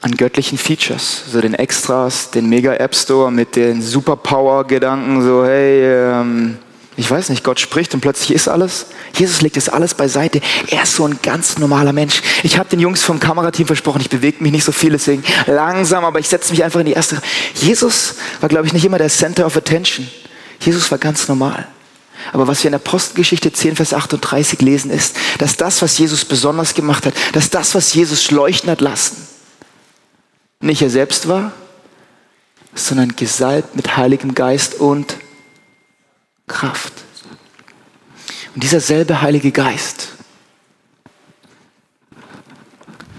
an 0.00 0.12
göttlichen 0.12 0.58
Features, 0.58 1.22
so 1.30 1.40
den 1.40 1.54
Extras, 1.54 2.30
den 2.30 2.48
Mega 2.48 2.74
App 2.74 2.94
Store 2.94 3.32
mit 3.32 3.56
den 3.56 3.82
Superpower-Gedanken, 3.82 5.22
so 5.22 5.44
hey, 5.44 5.84
ähm, 5.84 6.58
ich 6.98 7.10
weiß 7.10 7.28
nicht, 7.28 7.44
Gott 7.44 7.60
spricht 7.60 7.92
und 7.92 8.00
plötzlich 8.00 8.32
ist 8.32 8.48
alles. 8.48 8.86
Jesus 9.14 9.42
legt 9.42 9.56
das 9.56 9.68
alles 9.68 9.92
beiseite. 9.92 10.40
Er 10.68 10.82
ist 10.84 10.94
so 10.94 11.06
ein 11.06 11.18
ganz 11.22 11.58
normaler 11.58 11.92
Mensch. 11.92 12.22
Ich 12.42 12.58
habe 12.58 12.70
den 12.70 12.80
Jungs 12.80 13.02
vom 13.02 13.20
Kamerateam 13.20 13.66
versprochen, 13.66 14.00
ich 14.00 14.08
bewege 14.08 14.42
mich 14.42 14.52
nicht 14.52 14.64
so 14.64 14.72
viel, 14.72 14.92
deswegen 14.92 15.22
langsam, 15.46 16.04
aber 16.04 16.20
ich 16.20 16.28
setze 16.28 16.52
mich 16.52 16.64
einfach 16.64 16.80
in 16.80 16.86
die 16.86 16.92
erste. 16.92 17.20
Jesus 17.54 18.14
war, 18.40 18.48
glaube 18.48 18.66
ich, 18.66 18.72
nicht 18.72 18.84
immer 18.84 18.98
der 18.98 19.10
Center 19.10 19.44
of 19.44 19.56
Attention. 19.56 20.08
Jesus 20.60 20.90
war 20.90 20.98
ganz 20.98 21.28
normal. 21.28 21.66
Aber 22.32 22.48
was 22.48 22.62
wir 22.62 22.68
in 22.68 22.72
der 22.72 22.80
Apostelgeschichte 22.80 23.52
10, 23.52 23.76
Vers 23.76 23.92
38 23.92 24.60
lesen, 24.62 24.90
ist, 24.90 25.16
dass 25.38 25.56
das, 25.56 25.82
was 25.82 25.98
Jesus 25.98 26.24
besonders 26.24 26.74
gemacht 26.74 27.06
hat, 27.06 27.14
dass 27.34 27.50
das, 27.50 27.74
was 27.74 27.92
Jesus 27.92 28.30
leuchten 28.30 28.70
hat 28.70 28.80
lassen, 28.80 29.16
nicht 30.60 30.82
er 30.82 30.90
selbst 30.90 31.28
war, 31.28 31.52
sondern 32.74 33.16
gesalbt 33.16 33.76
mit 33.76 33.96
Heiligem 33.96 34.34
Geist 34.34 34.74
und 34.74 35.16
Kraft. 36.46 36.92
Und 38.54 38.62
dieser 38.62 38.80
selbe 38.80 39.20
Heilige 39.22 39.52
Geist 39.52 40.08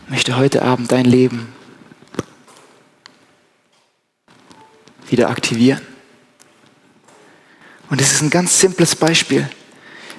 möchte 0.08 0.38
heute 0.38 0.62
Abend 0.62 0.91
dein 0.91 1.06
Leben 1.06 1.53
wieder 5.10 5.29
aktivieren. 5.29 5.82
Und 7.89 8.01
es 8.01 8.13
ist 8.13 8.22
ein 8.22 8.29
ganz 8.29 8.60
simples 8.60 8.96
Beispiel. 8.96 9.50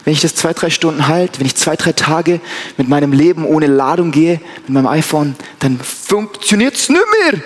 Wenn 0.08 0.14
ich 0.14 0.22
das 0.22 0.34
zwei, 0.34 0.54
drei 0.54 0.70
Stunden 0.70 1.06
halte, 1.06 1.38
wenn 1.38 1.46
ich 1.46 1.54
zwei, 1.54 1.76
drei 1.76 1.92
Tage 1.92 2.40
mit 2.78 2.88
meinem 2.88 3.12
Leben 3.12 3.44
ohne 3.44 3.66
Ladung 3.66 4.10
gehe, 4.10 4.40
mit 4.62 4.70
meinem 4.70 4.86
iPhone, 4.86 5.36
dann 5.58 5.78
funktioniert 5.78 6.76
es 6.76 6.88
nicht 6.88 7.04
mehr. 7.30 7.42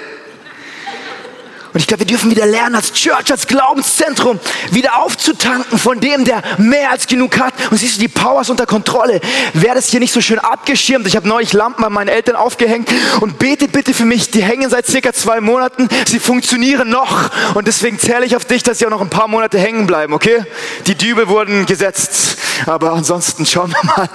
Und 1.73 1.81
ich 1.81 1.87
glaube, 1.87 2.01
wir 2.01 2.07
dürfen 2.07 2.31
wieder 2.31 2.45
lernen, 2.45 2.75
als 2.75 2.93
Church, 2.93 3.31
als 3.31 3.47
Glaubenszentrum, 3.47 4.39
wieder 4.71 5.03
aufzutanken 5.03 5.79
von 5.79 6.01
dem, 6.01 6.25
der 6.25 6.43
mehr 6.59 6.91
als 6.91 7.07
genug 7.07 7.39
hat. 7.39 7.55
Und 7.71 7.79
siehst 7.79 7.97
du, 7.97 8.01
die 8.01 8.09
Power 8.09 8.43
ist 8.43 8.51
unter 8.51 8.67
Kontrolle. 8.67 9.21
Wer 9.55 9.75
das 9.75 9.89
hier 9.89 10.01
nicht 10.01 10.13
so 10.13 10.21
schön 10.21 10.39
abgeschirmt, 10.39 11.07
ich 11.07 11.17
habe 11.17 11.27
neulich 11.27 11.55
Lampen 11.55 11.85
an 11.85 11.93
meinen 11.93 12.09
Eltern 12.09 12.37
aufgehängt 12.37 12.91
und 13.21 13.39
betet 13.39 13.73
bitte 13.73 13.95
für 13.95 14.05
mich. 14.05 14.31
Die 14.31 14.43
hängen 14.43 14.69
seit 14.69 14.87
circa 14.87 15.15
zwei 15.15 15.41
Monaten. 15.41 15.89
Sie 16.07 16.19
funktionieren 16.19 16.91
noch. 16.91 17.31
Und 17.55 17.67
deswegen 17.67 17.99
zähle 17.99 18.27
ich 18.27 18.37
auf 18.37 18.45
dich, 18.45 18.63
dass 18.63 18.79
sie 18.79 18.87
auch 18.87 18.91
noch 18.91 19.01
ein 19.01 19.11
paar 19.11 19.29
Monate 19.29 19.59
hängen 19.59 19.87
bleiben, 19.87 20.13
okay? 20.13 20.45
Die 20.87 20.95
Dübel 20.95 21.29
wurden 21.29 21.65
gesetzt. 21.65 22.37
Aber 22.67 22.93
ansonsten 22.93 23.47
schauen 23.47 23.73
wir 23.73 23.85
mal. 23.97 24.09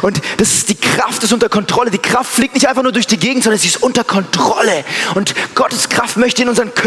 Und 0.00 0.20
das 0.38 0.54
ist 0.54 0.70
die 0.70 0.76
Kraft 0.76 1.22
ist 1.22 1.32
unter 1.32 1.50
Kontrolle. 1.50 1.90
Die 1.90 1.98
Kraft 1.98 2.32
fliegt 2.32 2.54
nicht 2.54 2.68
einfach 2.68 2.82
nur 2.82 2.92
durch 2.92 3.06
die 3.06 3.18
Gegend, 3.18 3.44
sondern 3.44 3.60
sie 3.60 3.68
ist 3.68 3.82
unter 3.82 4.02
Kontrolle. 4.02 4.84
Und 5.14 5.34
Gottes 5.54 5.90
Kraft 5.90 6.16
möchte 6.16 6.42
in 6.42 6.48
unseren 6.48 6.74
Körper 6.74 6.85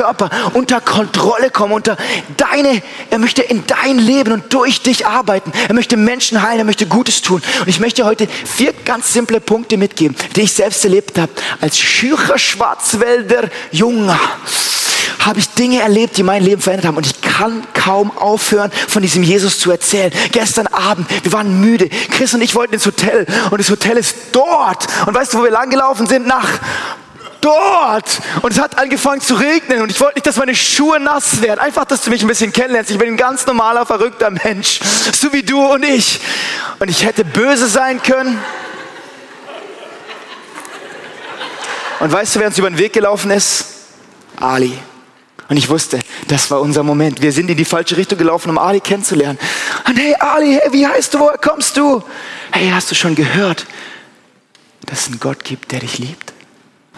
unter 0.54 0.82
Kontrolle 0.82 1.50
kommen, 1.50 1.74
unter 1.74 1.98
deine, 2.38 2.82
er 3.10 3.20
möchte 3.20 3.42
in 3.42 3.66
dein 3.68 3.98
Leben 3.98 4.32
und 4.32 4.54
durch 4.54 4.82
dich 4.82 5.06
arbeiten. 5.06 5.52
Er 5.68 5.74
möchte 5.74 5.98
Menschen 5.98 6.42
heilen, 6.42 6.60
er 6.60 6.66
möchte 6.66 6.86
Gutes 6.86 7.22
tun. 7.22 7.42
Und 7.60 7.68
ich 7.68 7.80
möchte 7.80 8.06
heute 8.06 8.28
vier 8.28 8.74
ganz 8.86 9.14
simple 9.14 9.40
Punkte 9.40 9.78
mitgeben, 9.78 10.16
die 10.36 10.42
ich 10.42 10.54
selbst 10.54 10.84
erlebt 10.84 11.18
habe 11.18 11.32
als 11.62 11.78
Schücher 11.78 12.38
Schwarzwälder 12.38 13.50
Junger 13.72 14.20
habe 15.20 15.40
ich 15.40 15.50
Dinge 15.50 15.82
erlebt, 15.82 16.18
die 16.18 16.24
mein 16.24 16.44
Leben 16.44 16.62
verändert 16.62 16.88
haben. 16.88 16.98
Und 16.98 17.06
ich 17.06 17.22
kann 17.22 17.64
kaum 17.74 18.16
aufhören, 18.18 18.72
von 18.88 19.02
diesem 19.02 19.24
Jesus 19.24 19.60
zu 19.60 19.72
erzählen. 19.72 20.12
Gestern 20.32 20.68
Abend, 20.68 21.08
wir 21.24 21.32
waren 21.34 21.60
müde. 21.60 21.90
Chris 21.90 22.34
und 22.34 22.42
ich 22.42 22.56
wollten 22.56 22.76
ins 22.76 22.86
Hotel. 22.86 23.26
Und 23.52 23.60
das 23.60 23.70
Hotel 23.70 23.98
ist 23.98 24.16
dort. 24.32 24.88
Und 25.06 25.14
weißt 25.14 25.34
du, 25.34 25.40
wo 25.40 25.44
wir 25.44 25.52
langgelaufen 25.52 26.08
sind? 26.08 26.26
Nach 26.26 26.48
dort. 27.42 28.20
Und 28.42 28.52
es 28.52 28.60
hat 28.60 28.78
angefangen 28.78 29.22
zu 29.22 29.36
regnen 29.36 29.82
und 29.82 29.92
ich 29.92 30.00
wollte 30.00 30.16
nicht, 30.16 30.28
dass 30.28 30.38
meine 30.38 30.56
Schuhe 30.56 31.00
nass 31.00 31.42
werden. 31.42 31.60
Einfach, 31.60 31.86
dass 31.86 32.02
du 32.02 32.10
mich 32.10 32.22
ein 32.22 32.28
bisschen 32.28 32.52
kennenlernst. 32.52 32.92
Ich 32.92 32.98
bin 32.98 33.10
ein 33.10 33.18
ganz 33.18 33.46
normaler, 33.46 33.86
verrückter 33.86 34.30
Mensch. 34.30 34.80
So 35.14 35.34
wie 35.34 35.44
du 35.44 35.60
und 35.66 35.84
ich. 35.84 36.20
Und 36.80 36.90
ich 36.90 37.06
hätte 37.06 37.26
böse 37.26 37.68
sein 37.68 38.02
können. 38.02 38.40
Und 42.00 42.12
weißt 42.12 42.36
du, 42.36 42.40
wer 42.40 42.48
uns 42.48 42.58
über 42.58 42.70
den 42.70 42.78
Weg 42.78 42.94
gelaufen 42.94 43.32
ist? 43.32 43.66
Ali. 44.40 44.78
Und 45.50 45.58
ich 45.58 45.68
wusste, 45.68 46.00
das 46.28 46.50
war 46.52 46.62
unser 46.62 46.84
Moment. 46.84 47.22
Wir 47.22 47.32
sind 47.32 47.50
in 47.50 47.58
die 47.58 47.66
falsche 47.66 47.98
Richtung 47.98 48.18
gelaufen, 48.18 48.52
um 48.52 48.58
Ali 48.58 48.80
kennenzulernen. 48.80 49.40
Und 49.88 49.98
hey 49.98 50.16
Ali, 50.20 50.60
hey, 50.62 50.72
wie 50.72 50.88
heißt 50.88 51.14
du, 51.14 51.20
woher 51.20 51.40
kommst 51.40 51.76
du? 51.76 52.04
Hey, 52.52 52.70
hast 52.72 52.92
du 52.92 52.96
schon 52.96 53.16
gehört, 53.16 53.66
dass 54.86 55.02
es 55.02 55.08
einen 55.08 55.20
Gott 55.20 55.44
gibt, 55.44 55.72
der 55.72 55.80
dich 55.80 55.98
liebt? 55.98 56.34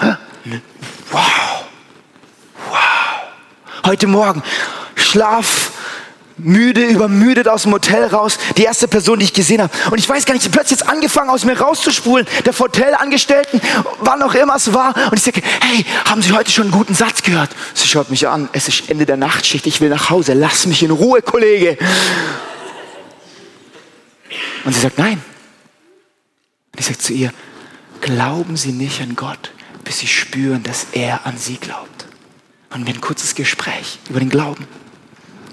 Ne? 0.02 0.20
Wow. 0.46 1.66
Wow. 2.70 2.78
Heute 3.86 4.08
Morgen, 4.08 4.42
Schlaf, 4.96 5.72
müde, 6.38 6.84
übermüdet 6.86 7.48
aus 7.48 7.64
dem 7.64 7.74
Hotel 7.74 8.06
raus. 8.06 8.38
Die 8.58 8.64
erste 8.64 8.88
Person, 8.88 9.20
die 9.20 9.26
ich 9.26 9.34
gesehen 9.34 9.62
habe. 9.62 9.72
Und 9.92 10.00
ich 10.00 10.08
weiß 10.08 10.26
gar 10.26 10.34
nicht, 10.34 10.52
plötzlich 10.52 10.80
jetzt 10.80 10.90
angefangen, 10.90 11.30
aus 11.30 11.46
mir 11.46 11.60
rauszuspulen. 11.60 12.26
Der 12.46 12.58
Hotelangestellten, 12.58 13.62
wann 14.00 14.22
auch 14.22 14.34
immer 14.34 14.56
es 14.56 14.74
war. 14.74 14.96
Und 15.12 15.18
ich 15.18 15.24
sage, 15.24 15.42
hey, 15.62 15.86
haben 16.06 16.22
Sie 16.22 16.32
heute 16.32 16.50
schon 16.50 16.66
einen 16.66 16.72
guten 16.72 16.96
Satz 16.96 17.22
gehört? 17.22 17.52
Sie 17.74 17.88
schaut 17.88 18.10
mich 18.10 18.28
an. 18.28 18.50
Es 18.54 18.68
ist 18.68 18.90
Ende 18.90 19.06
der 19.06 19.18
Nachtschicht. 19.18 19.68
Ich 19.68 19.82
will 19.82 19.90
nach 19.90 20.10
Hause. 20.10 20.34
Lass 20.34 20.66
mich 20.66 20.82
in 20.84 20.92
Ruhe, 20.92 21.22
Kollege. 21.22 21.78
Und 24.64 24.74
sie 24.74 24.82
sagt, 24.82 24.98
nein. 24.98 25.22
Und 26.72 26.80
ich 26.80 26.86
sage 26.86 27.00
zu 27.00 27.14
ihr, 27.14 27.34
glauben 28.00 28.58
Sie 28.58 28.72
nicht 28.72 29.02
an 29.02 29.16
Gott, 29.16 29.52
bis 29.84 30.00
Sie 30.00 30.08
spüren, 30.08 30.64
dass 30.64 30.88
er 30.92 31.26
an 31.26 31.38
Sie 31.38 31.58
glaubt. 31.58 32.06
Und 32.70 32.86
wir 32.86 32.94
ein 32.94 33.02
kurzes 33.02 33.36
Gespräch 33.36 34.00
über 34.10 34.20
den 34.20 34.30
Glauben. 34.30 34.66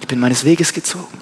Ich 0.00 0.06
bin 0.06 0.20
meines 0.20 0.44
Weges 0.44 0.73
gezogen. 0.73 1.18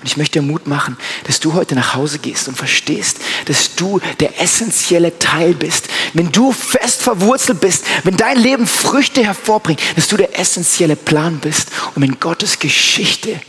Und 0.00 0.06
ich 0.06 0.16
möchte 0.16 0.40
dir 0.40 0.46
Mut 0.46 0.66
machen, 0.66 0.96
dass 1.24 1.40
du 1.40 1.54
heute 1.54 1.74
nach 1.74 1.94
Hause 1.94 2.18
gehst 2.18 2.48
und 2.48 2.56
verstehst, 2.56 3.18
dass 3.46 3.74
du 3.74 4.00
der 4.20 4.40
essentielle 4.40 5.18
Teil 5.18 5.54
bist. 5.54 5.88
Wenn 6.12 6.30
du 6.30 6.52
fest 6.52 7.02
verwurzelt 7.02 7.60
bist, 7.60 7.84
wenn 8.04 8.16
dein 8.16 8.38
Leben 8.38 8.66
Früchte 8.66 9.24
hervorbringt, 9.24 9.80
dass 9.96 10.08
du 10.08 10.16
der 10.16 10.38
essentielle 10.38 10.96
Plan 10.96 11.38
bist, 11.38 11.70
um 11.94 12.02
in 12.02 12.20
Gottes 12.20 12.58
Geschichte 12.58 13.40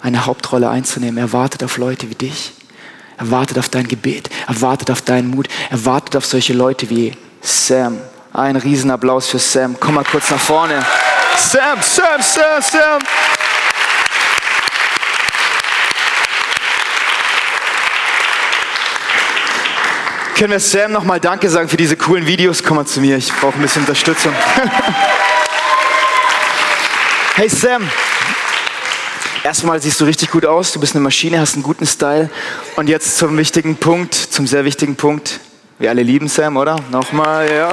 eine 0.00 0.26
Hauptrolle 0.26 0.68
einzunehmen. 0.70 1.18
Er 1.18 1.32
wartet 1.32 1.62
auf 1.62 1.76
Leute 1.76 2.10
wie 2.10 2.14
dich. 2.14 2.52
Er 3.18 3.30
wartet 3.30 3.58
auf 3.58 3.68
dein 3.68 3.86
Gebet. 3.86 4.30
Er 4.46 4.60
wartet 4.62 4.90
auf 4.90 5.02
deinen 5.02 5.28
Mut. 5.28 5.48
Er 5.68 5.84
wartet 5.84 6.16
auf 6.16 6.24
solche 6.24 6.54
Leute 6.54 6.88
wie 6.88 7.12
Sam. 7.40 8.00
Ein 8.32 8.56
Riesenapplaus 8.56 9.28
für 9.28 9.38
Sam. 9.38 9.76
Komm 9.78 9.94
mal 9.94 10.04
kurz 10.04 10.30
nach 10.30 10.40
vorne. 10.40 10.84
Sam, 11.36 11.78
Sam, 11.82 12.22
Sam, 12.22 12.62
Sam. 12.62 13.02
Können 20.40 20.52
wir 20.52 20.60
Sam 20.60 20.92
nochmal 20.92 21.20
Danke 21.20 21.50
sagen 21.50 21.68
für 21.68 21.76
diese 21.76 21.98
coolen 21.98 22.26
Videos? 22.26 22.62
Komm 22.62 22.78
mal 22.78 22.86
zu 22.86 23.00
mir, 23.00 23.18
ich 23.18 23.30
brauche 23.30 23.56
ein 23.56 23.60
bisschen 23.60 23.82
Unterstützung. 23.82 24.32
hey 27.34 27.48
Sam, 27.48 27.86
erstmal 29.44 29.82
siehst 29.82 30.00
du 30.00 30.06
richtig 30.06 30.30
gut 30.30 30.46
aus, 30.46 30.72
du 30.72 30.80
bist 30.80 30.94
eine 30.94 31.02
Maschine, 31.02 31.40
hast 31.40 31.54
einen 31.54 31.62
guten 31.62 31.86
Style. 31.86 32.30
Und 32.76 32.88
jetzt 32.88 33.18
zum 33.18 33.36
wichtigen 33.36 33.76
Punkt, 33.76 34.14
zum 34.14 34.46
sehr 34.46 34.64
wichtigen 34.64 34.96
Punkt. 34.96 35.40
Wir 35.80 35.88
alle 35.88 36.02
lieben 36.02 36.28
Sam, 36.28 36.58
oder? 36.58 36.76
Nochmal, 36.90 37.50
ja. 37.50 37.70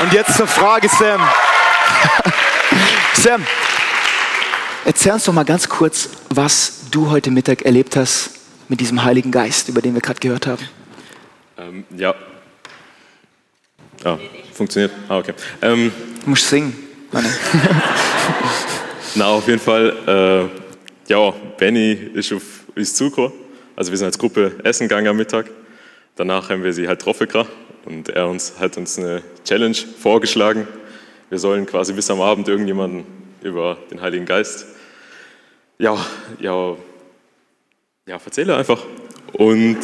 Und 0.00 0.12
jetzt 0.12 0.36
zur 0.36 0.46
Frage, 0.46 0.88
Sam. 0.88 1.20
Sam, 3.14 3.44
erzähl 4.84 5.10
uns 5.10 5.24
doch 5.24 5.32
mal 5.32 5.44
ganz 5.44 5.68
kurz, 5.68 6.10
was 6.28 6.82
du 6.92 7.10
heute 7.10 7.32
Mittag 7.32 7.62
erlebt 7.62 7.96
hast 7.96 8.30
mit 8.68 8.78
diesem 8.78 9.02
Heiligen 9.02 9.32
Geist, 9.32 9.68
über 9.68 9.82
den 9.82 9.94
wir 9.94 10.00
gerade 10.00 10.20
gehört 10.20 10.46
haben. 10.46 10.62
Ähm, 11.58 11.84
ja. 11.96 12.14
Ah, 14.04 14.16
funktioniert. 14.54 14.92
Ah, 15.08 15.18
okay. 15.18 15.34
Ähm, 15.60 15.90
du 16.22 16.30
musst 16.30 16.48
singen. 16.48 16.72
Na, 19.16 19.26
auf 19.26 19.48
jeden 19.48 19.58
Fall. 19.58 20.48
Äh, 21.08 21.12
ja, 21.12 21.30
Benny 21.58 21.94
ist 22.14 22.32
auf 22.32 22.42
uns 22.76 22.94
zugekommen. 22.94 23.32
Also 23.74 23.90
wir 23.90 23.98
sind 23.98 24.06
als 24.06 24.16
Gruppe 24.16 24.52
essen 24.62 24.84
gegangen 24.84 25.08
am 25.08 25.16
Mittag. 25.16 25.50
Danach 26.16 26.50
haben 26.50 26.62
wir 26.62 26.72
sie 26.72 26.88
halt 26.88 27.04
getroffen 27.04 27.46
und 27.84 28.08
er 28.10 28.28
uns, 28.28 28.58
hat 28.58 28.76
uns 28.76 28.98
eine 28.98 29.22
Challenge 29.44 29.76
vorgeschlagen. 29.98 30.68
Wir 31.30 31.38
sollen 31.38 31.66
quasi 31.66 31.92
bis 31.92 32.10
am 32.10 32.20
Abend 32.20 32.48
irgendjemanden 32.48 33.04
über 33.42 33.78
den 33.90 34.00
Heiligen 34.00 34.26
Geist, 34.26 34.66
ja, 35.78 35.98
ja, 36.38 36.76
ja, 38.06 38.20
erzähle 38.24 38.56
einfach. 38.56 38.84
Und 39.32 39.78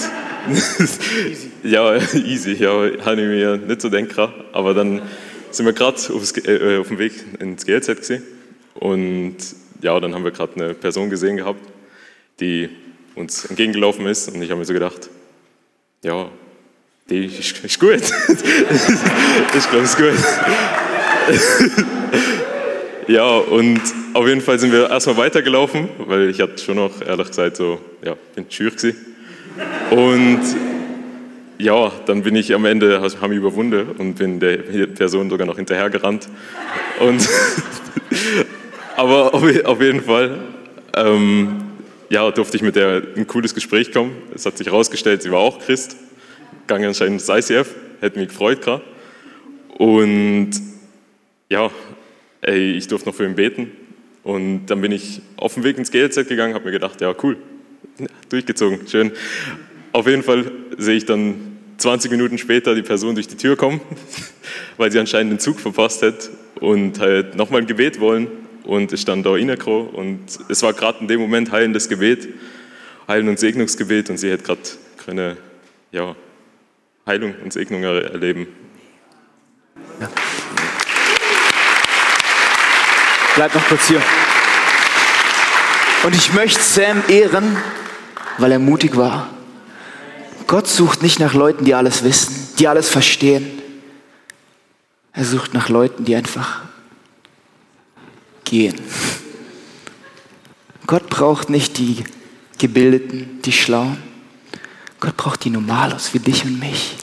ja, 1.64 1.96
easy, 2.14 2.52
ja, 2.52 2.70
habe 2.70 3.20
ich 3.20 3.26
mir 3.26 3.56
nicht 3.56 3.80
so 3.80 3.88
denken 3.88 4.28
aber 4.52 4.74
dann 4.74 5.02
sind 5.50 5.66
wir 5.66 5.72
gerade 5.72 5.96
äh, 6.44 6.78
auf 6.78 6.88
dem 6.88 6.98
Weg 6.98 7.12
ins 7.40 7.64
GLZ 7.64 7.96
gesehen 7.96 8.22
und 8.74 9.36
ja, 9.80 9.98
dann 9.98 10.14
haben 10.14 10.24
wir 10.24 10.30
gerade 10.30 10.54
eine 10.54 10.74
Person 10.74 11.10
gesehen 11.10 11.36
gehabt, 11.36 11.60
die 12.40 12.68
uns 13.14 13.46
entgegengelaufen 13.46 14.06
ist 14.06 14.28
und 14.28 14.42
ich 14.42 14.50
habe 14.50 14.60
mir 14.60 14.66
so 14.66 14.74
gedacht, 14.74 15.10
ja, 16.02 16.28
die 17.10 17.26
ist, 17.26 17.64
ist 17.64 17.80
gut. 17.80 17.94
ich 19.56 19.70
glaube, 19.70 19.84
es 19.84 19.90
ist 19.90 19.96
gut. 19.96 20.14
ja, 23.08 23.26
und 23.26 23.80
auf 24.14 24.26
jeden 24.26 24.40
Fall 24.40 24.58
sind 24.58 24.72
wir 24.72 24.90
erstmal 24.90 25.16
weitergelaufen, 25.16 25.88
weil 26.06 26.30
ich 26.30 26.40
hatte 26.40 26.62
schon 26.62 26.76
noch, 26.76 27.00
ehrlich 27.00 27.28
gesagt, 27.28 27.56
so, 27.56 27.80
ja, 28.04 28.14
bin 28.34 28.46
schür 28.48 28.70
gewesen. 28.70 28.96
Und 29.90 30.40
ja, 31.58 31.90
dann 32.06 32.22
bin 32.22 32.36
ich 32.36 32.54
am 32.54 32.64
Ende, 32.64 33.00
haben 33.00 33.30
mich 33.30 33.38
überwunden 33.38 33.88
und 33.98 34.14
bin 34.14 34.38
der 34.38 34.58
Person 34.86 35.28
sogar 35.28 35.46
noch 35.46 35.56
hinterhergerannt. 35.56 36.28
Und 37.00 37.28
aber 38.96 39.34
auf, 39.34 39.80
jeden 39.80 40.02
Fall, 40.02 40.38
ähm, 40.94 41.67
ja, 42.10 42.30
durfte 42.30 42.56
ich 42.56 42.62
mit 42.62 42.76
der 42.76 43.02
ein 43.16 43.26
cooles 43.26 43.54
Gespräch 43.54 43.92
kommen. 43.92 44.16
Es 44.34 44.46
hat 44.46 44.56
sich 44.56 44.66
herausgestellt, 44.66 45.22
sie 45.22 45.30
war 45.30 45.40
auch 45.40 45.58
Christ, 45.58 45.96
gang 46.66 46.84
anscheinend 46.84 47.20
ins 47.20 47.28
ICF, 47.28 47.74
hätte 48.00 48.18
mich 48.18 48.28
gefreut 48.28 48.62
gerade. 48.62 48.82
Und 49.76 50.50
ja, 51.48 51.70
ey, 52.40 52.72
ich 52.72 52.88
durfte 52.88 53.08
noch 53.08 53.14
für 53.14 53.24
ihn 53.24 53.34
beten. 53.34 53.70
Und 54.24 54.66
dann 54.66 54.80
bin 54.80 54.92
ich 54.92 55.22
auf 55.36 55.54
dem 55.54 55.64
Weg 55.64 55.78
ins 55.78 55.90
GLZ 55.90 56.28
gegangen, 56.28 56.54
habe 56.54 56.66
mir 56.66 56.72
gedacht, 56.72 57.00
ja 57.00 57.14
cool, 57.22 57.36
durchgezogen, 58.28 58.86
schön. 58.86 59.12
Auf 59.92 60.06
jeden 60.06 60.22
Fall 60.22 60.50
sehe 60.76 60.96
ich 60.96 61.06
dann 61.06 61.58
20 61.78 62.10
Minuten 62.10 62.38
später 62.38 62.74
die 62.74 62.82
Person 62.82 63.14
durch 63.14 63.28
die 63.28 63.36
Tür 63.36 63.56
kommen, 63.56 63.80
weil 64.76 64.92
sie 64.92 64.98
anscheinend 64.98 65.32
den 65.32 65.38
Zug 65.38 65.60
verpasst 65.60 66.02
hat 66.02 66.30
und 66.60 66.98
halt 66.98 67.36
nochmal 67.36 67.62
ein 67.62 67.66
Gebet 67.66 68.00
wollen. 68.00 68.26
Und 68.64 68.92
ich 68.92 69.00
stand 69.00 69.24
da 69.24 69.36
Inakro 69.36 69.80
und 69.80 70.20
es 70.48 70.62
war 70.62 70.72
gerade 70.72 70.98
in 71.00 71.08
dem 71.08 71.20
Moment 71.20 71.50
heilendes 71.50 71.88
Gebet, 71.88 72.28
Heilen- 73.06 73.28
und 73.28 73.38
Segnungsgebet 73.38 74.10
und 74.10 74.18
sie 74.18 74.32
hat 74.32 74.44
gerade 74.44 74.60
keine 75.04 75.36
ja, 75.92 76.14
Heilung 77.06 77.34
und 77.42 77.52
Segnung 77.52 77.82
erleben. 77.82 78.46
Ja. 80.00 80.08
Bleib 83.34 83.54
noch 83.54 83.66
kurz 83.68 83.88
hier. 83.88 84.02
Und 86.04 86.14
ich 86.14 86.32
möchte 86.32 86.60
Sam 86.60 87.02
ehren, 87.08 87.56
weil 88.38 88.52
er 88.52 88.58
mutig 88.58 88.96
war. 88.96 89.30
Gott 90.46 90.66
sucht 90.66 91.02
nicht 91.02 91.18
nach 91.18 91.34
Leuten, 91.34 91.64
die 91.64 91.74
alles 91.74 92.04
wissen, 92.04 92.48
die 92.58 92.68
alles 92.68 92.88
verstehen. 92.88 93.62
Er 95.12 95.24
sucht 95.24 95.54
nach 95.54 95.68
Leuten, 95.68 96.04
die 96.04 96.14
einfach 96.14 96.62
gehen. 98.50 98.80
Gott 100.86 101.08
braucht 101.08 101.50
nicht 101.50 101.78
die 101.78 102.04
Gebildeten, 102.58 103.40
die 103.44 103.52
Schlauen. 103.52 103.98
Gott 105.00 105.16
braucht 105.16 105.44
die 105.44 105.50
Normalos 105.50 106.14
wie 106.14 106.18
dich 106.18 106.44
und 106.44 106.58
mich, 106.58 106.96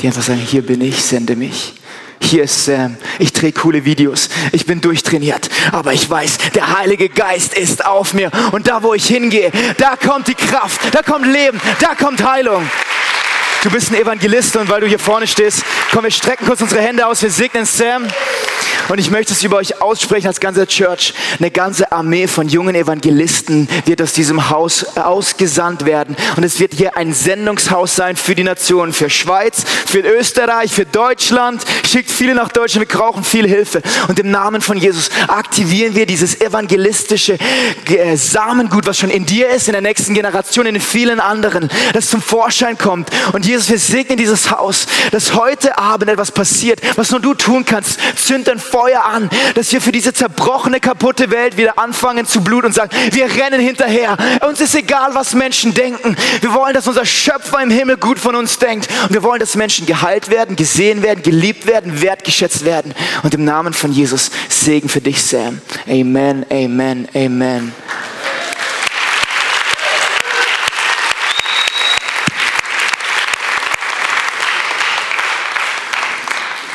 die 0.00 0.06
einfach 0.06 0.22
sagen, 0.22 0.40
hier 0.40 0.62
bin 0.62 0.80
ich, 0.80 1.02
sende 1.02 1.36
mich 1.36 1.74
hier 2.32 2.44
ist 2.44 2.64
Sam, 2.64 2.96
ich 3.18 3.32
drehe 3.32 3.52
coole 3.52 3.84
Videos, 3.84 4.28
ich 4.52 4.64
bin 4.64 4.80
durchtrainiert, 4.80 5.50
aber 5.70 5.92
ich 5.92 6.08
weiß, 6.08 6.38
der 6.54 6.78
Heilige 6.78 7.08
Geist 7.08 7.54
ist 7.54 7.84
auf 7.84 8.14
mir 8.14 8.30
und 8.52 8.68
da, 8.68 8.82
wo 8.82 8.94
ich 8.94 9.06
hingehe, 9.06 9.50
da 9.76 9.96
kommt 9.96 10.28
die 10.28 10.34
Kraft, 10.34 10.80
da 10.92 11.02
kommt 11.02 11.26
Leben, 11.26 11.60
da 11.80 11.94
kommt 11.94 12.24
Heilung. 12.24 12.68
Du 13.62 13.70
bist 13.70 13.90
ein 13.90 13.96
Evangelist 13.96 14.56
und 14.56 14.68
weil 14.70 14.80
du 14.80 14.86
hier 14.86 14.98
vorne 14.98 15.26
stehst, 15.26 15.62
komm, 15.92 16.04
wir 16.04 16.10
strecken 16.10 16.46
kurz 16.46 16.60
unsere 16.62 16.80
Hände 16.80 17.06
aus, 17.06 17.22
wir 17.22 17.30
segnen 17.30 17.66
Sam. 17.66 18.08
Und 18.88 18.98
ich 18.98 19.10
möchte 19.10 19.32
es 19.32 19.42
über 19.42 19.56
euch 19.56 19.80
aussprechen 19.80 20.28
als 20.28 20.40
ganze 20.40 20.66
Church. 20.66 21.14
Eine 21.38 21.50
ganze 21.50 21.92
Armee 21.92 22.26
von 22.26 22.48
jungen 22.48 22.74
Evangelisten 22.74 23.68
wird 23.86 24.02
aus 24.02 24.12
diesem 24.12 24.50
Haus 24.50 24.96
ausgesandt 24.96 25.84
werden. 25.84 26.16
Und 26.36 26.44
es 26.44 26.60
wird 26.60 26.74
hier 26.74 26.96
ein 26.96 27.12
Sendungshaus 27.12 27.96
sein 27.96 28.16
für 28.16 28.34
die 28.34 28.42
Nationen, 28.42 28.92
für 28.92 29.10
Schweiz, 29.10 29.64
für 29.86 30.00
Österreich, 30.00 30.72
für 30.72 30.86
Deutschland. 30.86 31.64
Schickt 31.86 32.10
viele 32.10 32.34
nach 32.34 32.48
Deutschland, 32.48 32.88
wir 32.88 32.98
brauchen 32.98 33.24
viel 33.24 33.46
Hilfe. 33.46 33.82
Und 34.08 34.18
im 34.18 34.30
Namen 34.30 34.60
von 34.60 34.76
Jesus 34.76 35.10
aktivieren 35.28 35.94
wir 35.94 36.06
dieses 36.06 36.40
evangelistische 36.40 37.38
äh, 37.86 38.16
Samengut, 38.16 38.86
was 38.86 38.98
schon 38.98 39.10
in 39.10 39.26
dir 39.26 39.48
ist, 39.50 39.68
in 39.68 39.72
der 39.72 39.82
nächsten 39.82 40.14
Generation, 40.14 40.66
in 40.66 40.80
vielen 40.80 41.20
anderen, 41.20 41.70
das 41.92 42.08
zum 42.08 42.22
Vorschein 42.22 42.78
kommt. 42.78 43.10
Und 43.32 43.46
Jesus, 43.46 43.68
wir 43.68 43.78
segnen 43.78 44.18
dieses 44.18 44.50
Haus, 44.50 44.86
dass 45.10 45.34
heute 45.34 45.78
Abend 45.78 46.10
etwas 46.10 46.30
passiert, 46.30 46.80
was 46.96 47.10
nur 47.10 47.20
du 47.20 47.34
tun 47.34 47.64
kannst. 47.64 47.98
Zünd 48.16 48.48
ein 48.48 48.58
Feuer 48.72 49.04
an, 49.04 49.28
dass 49.54 49.70
wir 49.70 49.82
für 49.82 49.92
diese 49.92 50.14
zerbrochene, 50.14 50.80
kaputte 50.80 51.30
Welt 51.30 51.58
wieder 51.58 51.78
anfangen 51.78 52.24
zu 52.26 52.42
bluten 52.42 52.68
und 52.68 52.72
sagen, 52.72 52.90
wir 53.10 53.26
rennen 53.26 53.60
hinterher. 53.60 54.16
Uns 54.48 54.60
ist 54.60 54.74
egal, 54.74 55.10
was 55.12 55.34
Menschen 55.34 55.74
denken. 55.74 56.16
Wir 56.40 56.54
wollen, 56.54 56.72
dass 56.72 56.88
unser 56.88 57.04
Schöpfer 57.04 57.62
im 57.62 57.70
Himmel 57.70 57.98
gut 57.98 58.18
von 58.18 58.34
uns 58.34 58.58
denkt. 58.58 58.88
Und 59.02 59.12
wir 59.12 59.22
wollen, 59.22 59.40
dass 59.40 59.56
Menschen 59.56 59.84
geheilt 59.84 60.30
werden, 60.30 60.56
gesehen 60.56 61.02
werden, 61.02 61.22
geliebt 61.22 61.66
werden, 61.66 62.00
wertgeschätzt 62.00 62.64
werden. 62.64 62.94
Und 63.22 63.34
im 63.34 63.44
Namen 63.44 63.74
von 63.74 63.92
Jesus 63.92 64.30
Segen 64.48 64.88
für 64.88 65.02
dich, 65.02 65.22
Sam. 65.22 65.60
Amen, 65.86 66.46
amen, 66.50 67.08
amen. 67.14 67.72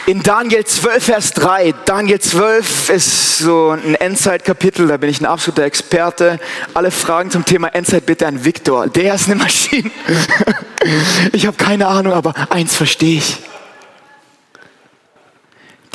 In 0.08 0.24
Daniel 0.24 0.64
12, 0.64 1.04
Vers 1.04 1.32
3, 1.32 1.74
Daniel 1.84 2.22
12 2.22 2.92
ist 2.92 3.40
so 3.40 3.72
ein 3.72 3.94
Endzeitkapitel, 3.94 4.88
da 4.88 4.96
bin 4.96 5.10
ich 5.10 5.20
ein 5.20 5.26
absoluter 5.26 5.64
Experte. 5.64 6.40
Alle 6.74 6.92
Fragen 6.92 7.30
zum 7.30 7.44
Thema 7.44 7.68
Endzeit 7.76 8.06
bitte 8.06 8.26
an 8.26 8.46
Viktor, 8.46 8.88
der 8.88 9.16
ist 9.16 9.26
eine 9.28 9.36
Maschine. 9.36 9.92
Ich 11.34 11.46
habe 11.46 11.58
keine 11.58 11.88
Ahnung, 11.88 12.14
aber 12.14 12.34
eins 12.50 12.74
verstehe 12.74 13.18
ich. 13.18 13.40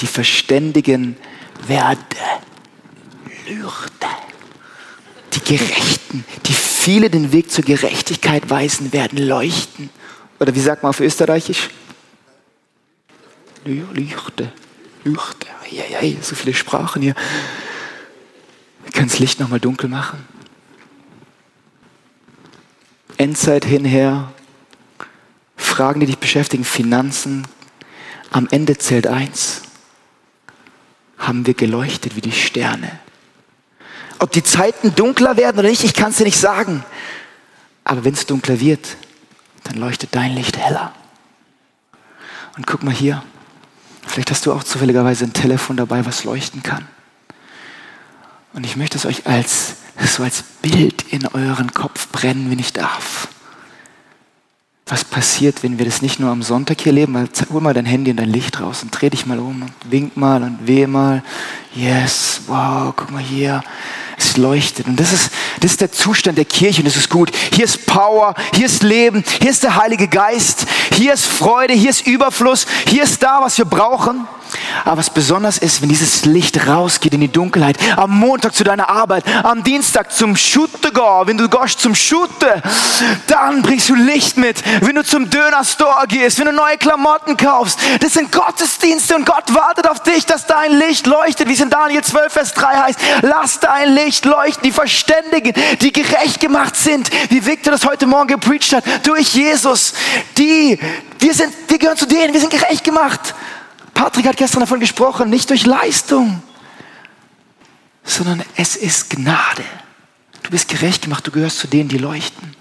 Die 0.00 0.06
Verständigen 0.06 1.16
werden 1.66 2.04
Lürde. 3.48 4.12
Die 5.32 5.56
Gerechten, 5.56 6.26
die 6.44 6.52
viele 6.52 7.08
den 7.08 7.32
Weg 7.32 7.50
zur 7.50 7.64
Gerechtigkeit 7.64 8.50
weisen, 8.50 8.92
werden 8.92 9.26
leuchten. 9.26 9.88
Oder 10.38 10.54
wie 10.54 10.60
sagt 10.60 10.82
man 10.82 10.90
auf 10.90 11.00
Österreichisch? 11.00 11.70
Leuchte. 13.64 14.52
Leuchte. 15.04 15.46
Ja, 15.70 16.00
ja, 16.00 16.22
so 16.22 16.34
viele 16.34 16.54
Sprachen 16.54 17.02
hier. 17.02 17.14
Wir 18.84 18.92
können 18.92 19.08
das 19.08 19.18
Licht 19.18 19.40
nochmal 19.40 19.60
dunkel 19.60 19.88
machen. 19.88 20.26
Endzeit 23.16 23.64
hinher. 23.64 24.32
Fragen, 25.56 26.00
die 26.00 26.06
dich 26.06 26.18
beschäftigen, 26.18 26.64
Finanzen. 26.64 27.46
Am 28.30 28.48
Ende 28.50 28.76
zählt 28.78 29.06
eins. 29.06 29.62
Haben 31.18 31.46
wir 31.46 31.54
geleuchtet 31.54 32.16
wie 32.16 32.20
die 32.20 32.32
Sterne? 32.32 32.98
Ob 34.18 34.32
die 34.32 34.42
Zeiten 34.42 34.94
dunkler 34.94 35.36
werden 35.36 35.58
oder 35.58 35.68
nicht, 35.68 35.84
ich 35.84 35.94
kann 35.94 36.10
es 36.10 36.16
dir 36.16 36.24
nicht 36.24 36.38
sagen. 36.38 36.84
Aber 37.84 38.04
wenn 38.04 38.14
es 38.14 38.26
dunkler 38.26 38.60
wird, 38.60 38.96
dann 39.64 39.76
leuchtet 39.76 40.14
dein 40.14 40.34
Licht 40.34 40.56
heller. 40.56 40.92
Und 42.56 42.66
guck 42.66 42.82
mal 42.82 42.94
hier. 42.94 43.22
Vielleicht 44.12 44.30
hast 44.30 44.44
du 44.44 44.52
auch 44.52 44.62
zufälligerweise 44.62 45.24
ein 45.24 45.32
Telefon 45.32 45.78
dabei, 45.78 46.04
was 46.04 46.24
leuchten 46.24 46.62
kann. 46.62 46.86
Und 48.52 48.66
ich 48.66 48.76
möchte 48.76 48.98
es 48.98 49.06
euch 49.06 49.26
als, 49.26 49.76
so 50.04 50.22
als 50.22 50.44
Bild 50.60 51.06
in 51.08 51.26
euren 51.28 51.72
Kopf 51.72 52.08
brennen, 52.08 52.50
wenn 52.50 52.58
ich 52.58 52.74
darf. 52.74 53.28
Was 54.84 55.02
passiert, 55.02 55.62
wenn 55.62 55.78
wir 55.78 55.86
das 55.86 56.02
nicht 56.02 56.20
nur 56.20 56.30
am 56.30 56.42
Sonntag 56.42 56.82
hier 56.82 56.92
leben? 56.92 57.14
Weil, 57.14 57.26
hol 57.50 57.62
mal 57.62 57.72
dein 57.72 57.86
Handy 57.86 58.10
und 58.10 58.18
dein 58.18 58.28
Licht 58.28 58.60
raus 58.60 58.82
und 58.82 58.90
dreh 58.90 59.08
dich 59.08 59.24
mal 59.24 59.38
um 59.38 59.62
und 59.62 59.72
wink 59.88 60.14
mal 60.14 60.42
und 60.42 60.66
weh 60.66 60.86
mal. 60.86 61.22
Yes, 61.74 62.42
wow, 62.48 62.92
guck 62.94 63.10
mal 63.10 63.22
hier. 63.22 63.62
Es 64.18 64.36
leuchtet. 64.36 64.88
Und 64.88 65.00
das 65.00 65.14
ist, 65.14 65.30
das 65.60 65.70
ist 65.70 65.80
der 65.80 65.90
Zustand 65.90 66.36
der 66.36 66.44
Kirche 66.44 66.82
und 66.82 66.86
das 66.86 66.96
ist 66.96 67.08
gut. 67.08 67.30
Hier 67.54 67.64
ist 67.64 67.86
Power, 67.86 68.34
hier 68.52 68.66
ist 68.66 68.82
Leben, 68.82 69.24
hier 69.40 69.50
ist 69.50 69.62
der 69.62 69.76
Heilige 69.76 70.06
Geist, 70.06 70.66
hier 70.94 71.14
ist 71.14 71.26
Freude, 71.26 71.74
hier 71.74 71.90
ist 71.90 72.06
Überfluss, 72.06 72.66
hier 72.88 73.02
ist 73.04 73.22
da, 73.22 73.40
was 73.40 73.58
wir 73.58 73.64
brauchen. 73.64 74.26
Aber 74.84 74.98
was 74.98 75.10
besonders 75.10 75.58
ist, 75.58 75.82
wenn 75.82 75.88
dieses 75.88 76.24
Licht 76.24 76.66
rausgeht 76.66 77.14
in 77.14 77.20
die 77.20 77.32
Dunkelheit, 77.32 77.76
am 77.96 78.18
Montag 78.18 78.54
zu 78.54 78.64
deiner 78.64 78.88
Arbeit, 78.88 79.24
am 79.44 79.62
Dienstag 79.62 80.12
zum 80.12 80.36
Shoote 80.36 80.92
go, 80.92 81.22
wenn 81.26 81.38
du 81.38 81.48
gehst 81.48 81.80
zum 81.80 81.94
Shoote, 81.94 82.62
dann 83.26 83.62
bringst 83.62 83.88
du 83.88 83.94
Licht 83.94 84.36
mit. 84.36 84.62
Wenn 84.80 84.96
du 84.96 85.04
zum 85.04 85.30
Dönerstore 85.30 86.06
gehst, 86.08 86.38
wenn 86.38 86.46
du 86.46 86.52
neue 86.52 86.78
Klamotten 86.78 87.36
kaufst, 87.36 87.78
das 88.00 88.14
sind 88.14 88.32
Gottesdienste 88.32 89.16
und 89.16 89.26
Gott 89.26 89.54
wartet 89.54 89.88
auf 89.88 90.02
dich, 90.02 90.26
dass 90.26 90.46
dein 90.46 90.72
Licht 90.72 91.06
leuchtet, 91.06 91.48
wie 91.48 91.54
es 91.54 91.60
in 91.60 91.70
Daniel 91.70 92.02
12, 92.02 92.32
Vers 92.32 92.54
3 92.54 92.66
heißt. 92.66 92.98
Lass 93.22 93.60
dein 93.60 93.94
Licht 93.94 94.24
leuchten, 94.24 94.62
die 94.64 94.72
Verständigen, 94.72 95.52
die 95.80 95.92
gerecht 95.92 96.40
gemacht 96.40 96.76
sind, 96.76 97.10
wie 97.30 97.44
Victor 97.44 97.72
das 97.72 97.86
heute 97.86 98.06
Morgen 98.06 98.28
gepreacht 98.28 98.72
hat, 98.72 98.84
durch 99.06 99.34
Jesus, 99.34 99.94
die, 100.36 100.78
wir 101.18 101.34
sind, 101.34 101.52
wir 101.68 101.78
gehören 101.78 101.96
zu 101.96 102.06
denen, 102.06 102.32
wir 102.32 102.40
sind 102.40 102.50
gerecht 102.50 102.84
gemacht. 102.84 103.34
Patrick 104.02 104.26
hat 104.26 104.36
gestern 104.36 104.58
davon 104.58 104.80
gesprochen, 104.80 105.30
nicht 105.30 105.48
durch 105.48 105.64
Leistung, 105.64 106.42
sondern 108.02 108.42
es 108.56 108.74
ist 108.74 109.10
Gnade. 109.10 109.62
Du 110.42 110.50
bist 110.50 110.66
gerecht 110.66 111.02
gemacht, 111.02 111.24
du 111.24 111.30
gehörst 111.30 111.60
zu 111.60 111.68
denen, 111.68 111.88
die 111.88 111.98
leuchten. 111.98 112.56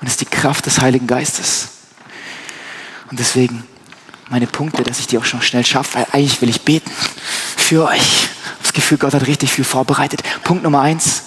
Und 0.00 0.06
es 0.06 0.12
ist 0.12 0.20
die 0.20 0.26
Kraft 0.26 0.66
des 0.66 0.80
Heiligen 0.80 1.08
Geistes. 1.08 1.70
Und 3.10 3.18
deswegen 3.18 3.64
meine 4.28 4.46
Punkte, 4.46 4.84
dass 4.84 5.00
ich 5.00 5.08
die 5.08 5.18
auch 5.18 5.24
schon 5.24 5.42
schnell 5.42 5.66
schaffe, 5.66 5.98
weil 5.98 6.06
eigentlich 6.12 6.40
will 6.42 6.48
ich 6.48 6.60
beten 6.60 6.92
für 7.56 7.88
euch. 7.88 8.28
Das 8.62 8.72
Gefühl, 8.72 8.98
Gott 8.98 9.14
hat 9.14 9.26
richtig 9.26 9.52
viel 9.52 9.64
vorbereitet. 9.64 10.22
Punkt 10.44 10.62
Nummer 10.62 10.80
eins, 10.80 11.24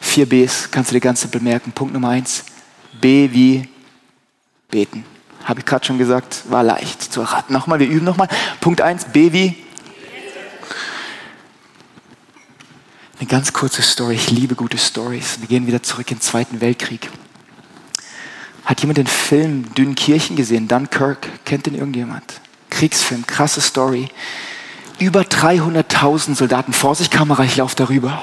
vier 0.00 0.28
Bs, 0.28 0.68
kannst 0.70 0.92
du 0.92 0.94
dir 0.94 1.00
ganz 1.00 1.22
simpel 1.22 1.40
merken. 1.40 1.72
Punkt 1.72 1.94
Nummer 1.94 2.10
eins, 2.10 2.44
B 3.00 3.28
wie 3.32 3.68
beten. 4.70 5.04
Habe 5.44 5.60
ich 5.60 5.66
gerade 5.66 5.84
schon 5.84 5.98
gesagt, 5.98 6.44
war 6.48 6.62
leicht 6.62 7.02
zu 7.02 7.20
erraten. 7.20 7.52
Nochmal, 7.52 7.78
wir 7.78 7.88
üben 7.88 8.04
nochmal. 8.04 8.28
Punkt 8.60 8.80
1, 8.80 9.06
B 9.06 9.32
wie? 9.32 9.56
Eine 13.18 13.28
ganz 13.28 13.52
kurze 13.52 13.82
Story. 13.82 14.14
Ich 14.14 14.30
liebe 14.30 14.54
gute 14.54 14.78
Stories. 14.78 15.40
Wir 15.40 15.48
gehen 15.48 15.66
wieder 15.66 15.82
zurück 15.82 16.10
in 16.10 16.16
den 16.16 16.22
Zweiten 16.22 16.60
Weltkrieg. 16.60 17.10
Hat 18.64 18.80
jemand 18.80 18.96
den 18.98 19.06
Film 19.06 19.74
Dünkirchen 19.74 20.36
gesehen? 20.36 20.68
Dunkirk? 20.68 21.28
Kennt 21.44 21.66
den 21.66 21.74
irgendjemand? 21.74 22.24
Kriegsfilm, 22.70 23.26
krasse 23.26 23.60
Story. 23.60 24.08
Über 24.98 25.22
300.000 25.22 26.34
Soldaten. 26.34 26.72
Vorsicht, 26.72 27.10
Kamera, 27.10 27.44
ich 27.44 27.56
laufe 27.56 27.76
darüber. 27.76 28.22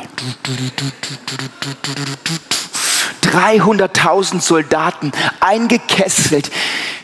300.000 3.32 4.42
Soldaten 4.42 5.12
eingekesselt. 5.40 6.52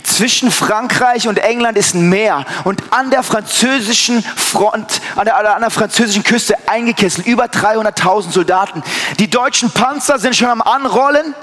Zwischen 0.03 0.51
Frankreich 0.51 1.27
und 1.27 1.37
England 1.37 1.77
ist 1.77 1.93
ein 1.93 2.09
Meer 2.09 2.45
und 2.63 2.81
an 2.91 3.09
der 3.09 3.23
französischen 3.23 4.23
Front, 4.23 5.01
an 5.15 5.25
der, 5.25 5.55
an 5.55 5.61
der 5.61 5.69
französischen 5.69 6.23
Küste 6.23 6.55
eingekesselt, 6.67 7.27
über 7.27 7.45
300.000 7.45 8.31
Soldaten. 8.31 8.83
Die 9.19 9.29
deutschen 9.29 9.69
Panzer 9.71 10.17
sind 10.17 10.35
schon 10.35 10.47
am 10.47 10.61
Anrollen 10.61 11.35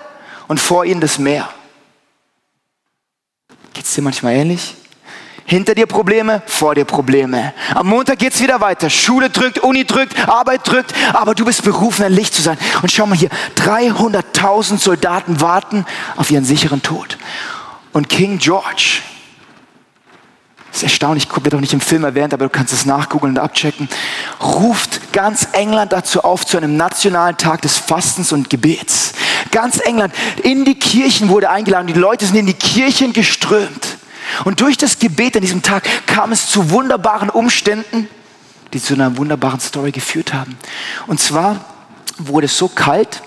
und 0.49 0.61
vor 0.61 0.85
ihnen 0.85 1.01
das 1.01 1.19
Meer. 1.19 1.49
Geht 3.75 3.85
es 3.85 3.95
dir 3.95 4.03
manchmal 4.03 4.35
ähnlich? 4.35 4.77
Hinter 5.47 5.75
dir 5.75 5.87
Probleme, 5.87 6.43
vor 6.47 6.75
dir 6.75 6.87
Probleme. 6.87 7.53
Am 7.75 7.87
Montag 7.87 8.19
geht's 8.19 8.41
wieder 8.41 8.61
weiter. 8.63 8.89
Schule 8.89 9.29
drückt, 9.29 9.59
Uni 9.59 9.85
drückt, 9.85 10.27
Arbeit 10.27 10.63
drückt, 10.65 10.95
aber 11.13 11.35
du 11.35 11.45
bist 11.45 11.63
berufen, 11.65 12.03
ein 12.03 12.13
Licht 12.13 12.35
zu 12.35 12.41
sein. 12.41 12.57
Und 12.81 12.91
schau 12.91 13.05
mal 13.05 13.19
hier, 13.19 13.29
300.000 13.57 14.79
Soldaten 14.79 15.43
warten 15.43 15.85
auf 16.17 16.31
ihren 16.31 16.47
sicheren 16.47 16.83
Tod. 16.83 17.19
Und 17.93 18.09
King 18.09 18.39
George, 18.39 19.03
das 20.69 20.79
ist 20.79 20.83
erstaunlich, 20.85 21.29
wird 21.31 21.55
auch 21.55 21.61
nicht 21.61 21.75
im 21.75 21.81
Film 21.83 22.05
erwähnt, 22.05 22.33
aber 22.33 22.47
du 22.47 22.51
kannst 22.51 22.73
es 22.73 22.87
nachgoogeln 22.87 23.37
und 23.37 23.39
abchecken, 23.39 23.89
ruft 24.41 25.13
ganz 25.13 25.49
England 25.53 25.93
dazu 25.93 26.25
auf, 26.25 26.47
zu 26.47 26.57
einem 26.57 26.77
nationalen 26.77 27.37
Tag 27.37 27.61
des 27.61 27.77
Fastens 27.77 28.33
und 28.33 28.49
Gebets. 28.49 29.13
Ganz 29.51 29.79
England, 29.79 30.15
in 30.43 30.65
die 30.65 30.75
Kirchen 30.75 31.29
wurde 31.29 31.51
eingeladen, 31.51 31.87
die 31.87 31.93
Leute 31.93 32.25
sind 32.25 32.37
in 32.37 32.47
die 32.47 32.55
Kirchen 32.55 33.13
geströmt. 33.13 33.94
Und 34.45 34.61
durch 34.61 34.77
das 34.77 34.99
Gebet 34.99 35.37
an 35.37 35.43
diesem 35.43 35.63
Tag 35.63 35.89
kam 36.07 36.33
es 36.33 36.49
zu 36.49 36.71
wunderbaren 36.71 37.31
Umständen, 37.31 38.09
die 38.73 38.81
zu 38.81 38.95
einer 38.95 39.17
wunderbaren 39.17 39.61
Story 39.61 39.93
geführt 39.93 40.33
haben. 40.35 40.57
Und 41.07 41.21
zwar 41.21 41.65
wurde 42.19 42.47
es 42.47 42.57
so 42.57 42.69
kalt, 42.69 43.23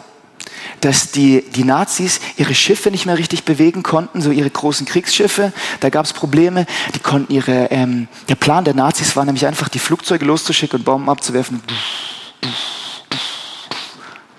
dass 0.81 1.11
die, 1.11 1.43
die 1.55 1.63
Nazis 1.63 2.19
ihre 2.37 2.53
Schiffe 2.53 2.91
nicht 2.91 3.05
mehr 3.05 3.17
richtig 3.17 3.43
bewegen 3.43 3.83
konnten, 3.83 4.21
so 4.21 4.31
ihre 4.31 4.49
großen 4.49 4.85
Kriegsschiffe. 4.85 5.51
Da 5.79 5.89
gab 5.89 6.05
es 6.05 6.13
Probleme. 6.13 6.65
Die 6.93 6.99
konnten 6.99 7.33
ihre, 7.33 7.71
ähm, 7.71 8.07
der 8.29 8.35
Plan 8.35 8.63
der 8.63 8.73
Nazis 8.73 9.15
war 9.15 9.25
nämlich 9.25 9.45
einfach, 9.45 9.69
die 9.69 9.79
Flugzeuge 9.79 10.25
loszuschicken 10.25 10.79
und 10.79 10.85
Bomben 10.85 11.09
abzuwerfen. 11.09 11.61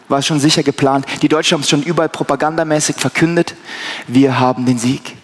War 0.09 0.23
schon 0.23 0.41
sicher 0.41 0.63
geplant. 0.63 1.07
Die 1.23 1.29
Deutschen 1.29 1.57
haben 1.57 1.63
es 1.63 1.69
schon 1.69 1.83
überall 1.83 2.09
propagandamäßig 2.09 2.97
verkündet. 2.97 3.55
Wir 4.07 4.39
haben 4.39 4.65
den 4.65 4.79
Sieg. 4.79 5.18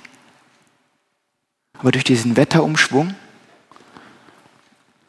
Aber 1.85 1.93
durch 1.93 2.05
diesen 2.05 2.39
Wetterumschwung 2.39 3.15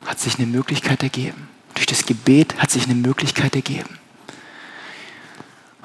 hat 0.06 0.20
sich 0.20 0.38
eine 0.38 0.46
Möglichkeit 0.46 1.04
ergeben. 1.04 1.48
Durch 1.74 1.86
das 1.86 2.06
Gebet 2.06 2.58
hat 2.58 2.70
sich 2.70 2.84
eine 2.84 2.96
Möglichkeit 2.96 3.56
ergeben. 3.56 3.98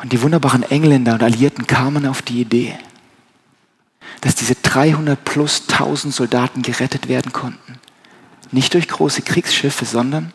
Und 0.03 0.11
die 0.11 0.21
wunderbaren 0.21 0.65
Engländer 0.65 1.15
und 1.15 1.23
Alliierten 1.23 1.69
kamen 1.69 2.07
auf 2.09 2.23
die 2.23 2.41
Idee, 2.41 2.77
dass 4.21 4.35
diese 4.35 4.57
300 4.57 5.25
plus 5.25 5.69
1000 5.69 6.13
Soldaten 6.13 6.63
gerettet 6.63 7.07
werden 7.07 7.33
konnten. 7.33 7.79
Nicht 8.51 8.75
durch 8.75 8.89
große 8.89 9.23
Kriegsschiffe, 9.23 9.85
sondern 9.85 10.33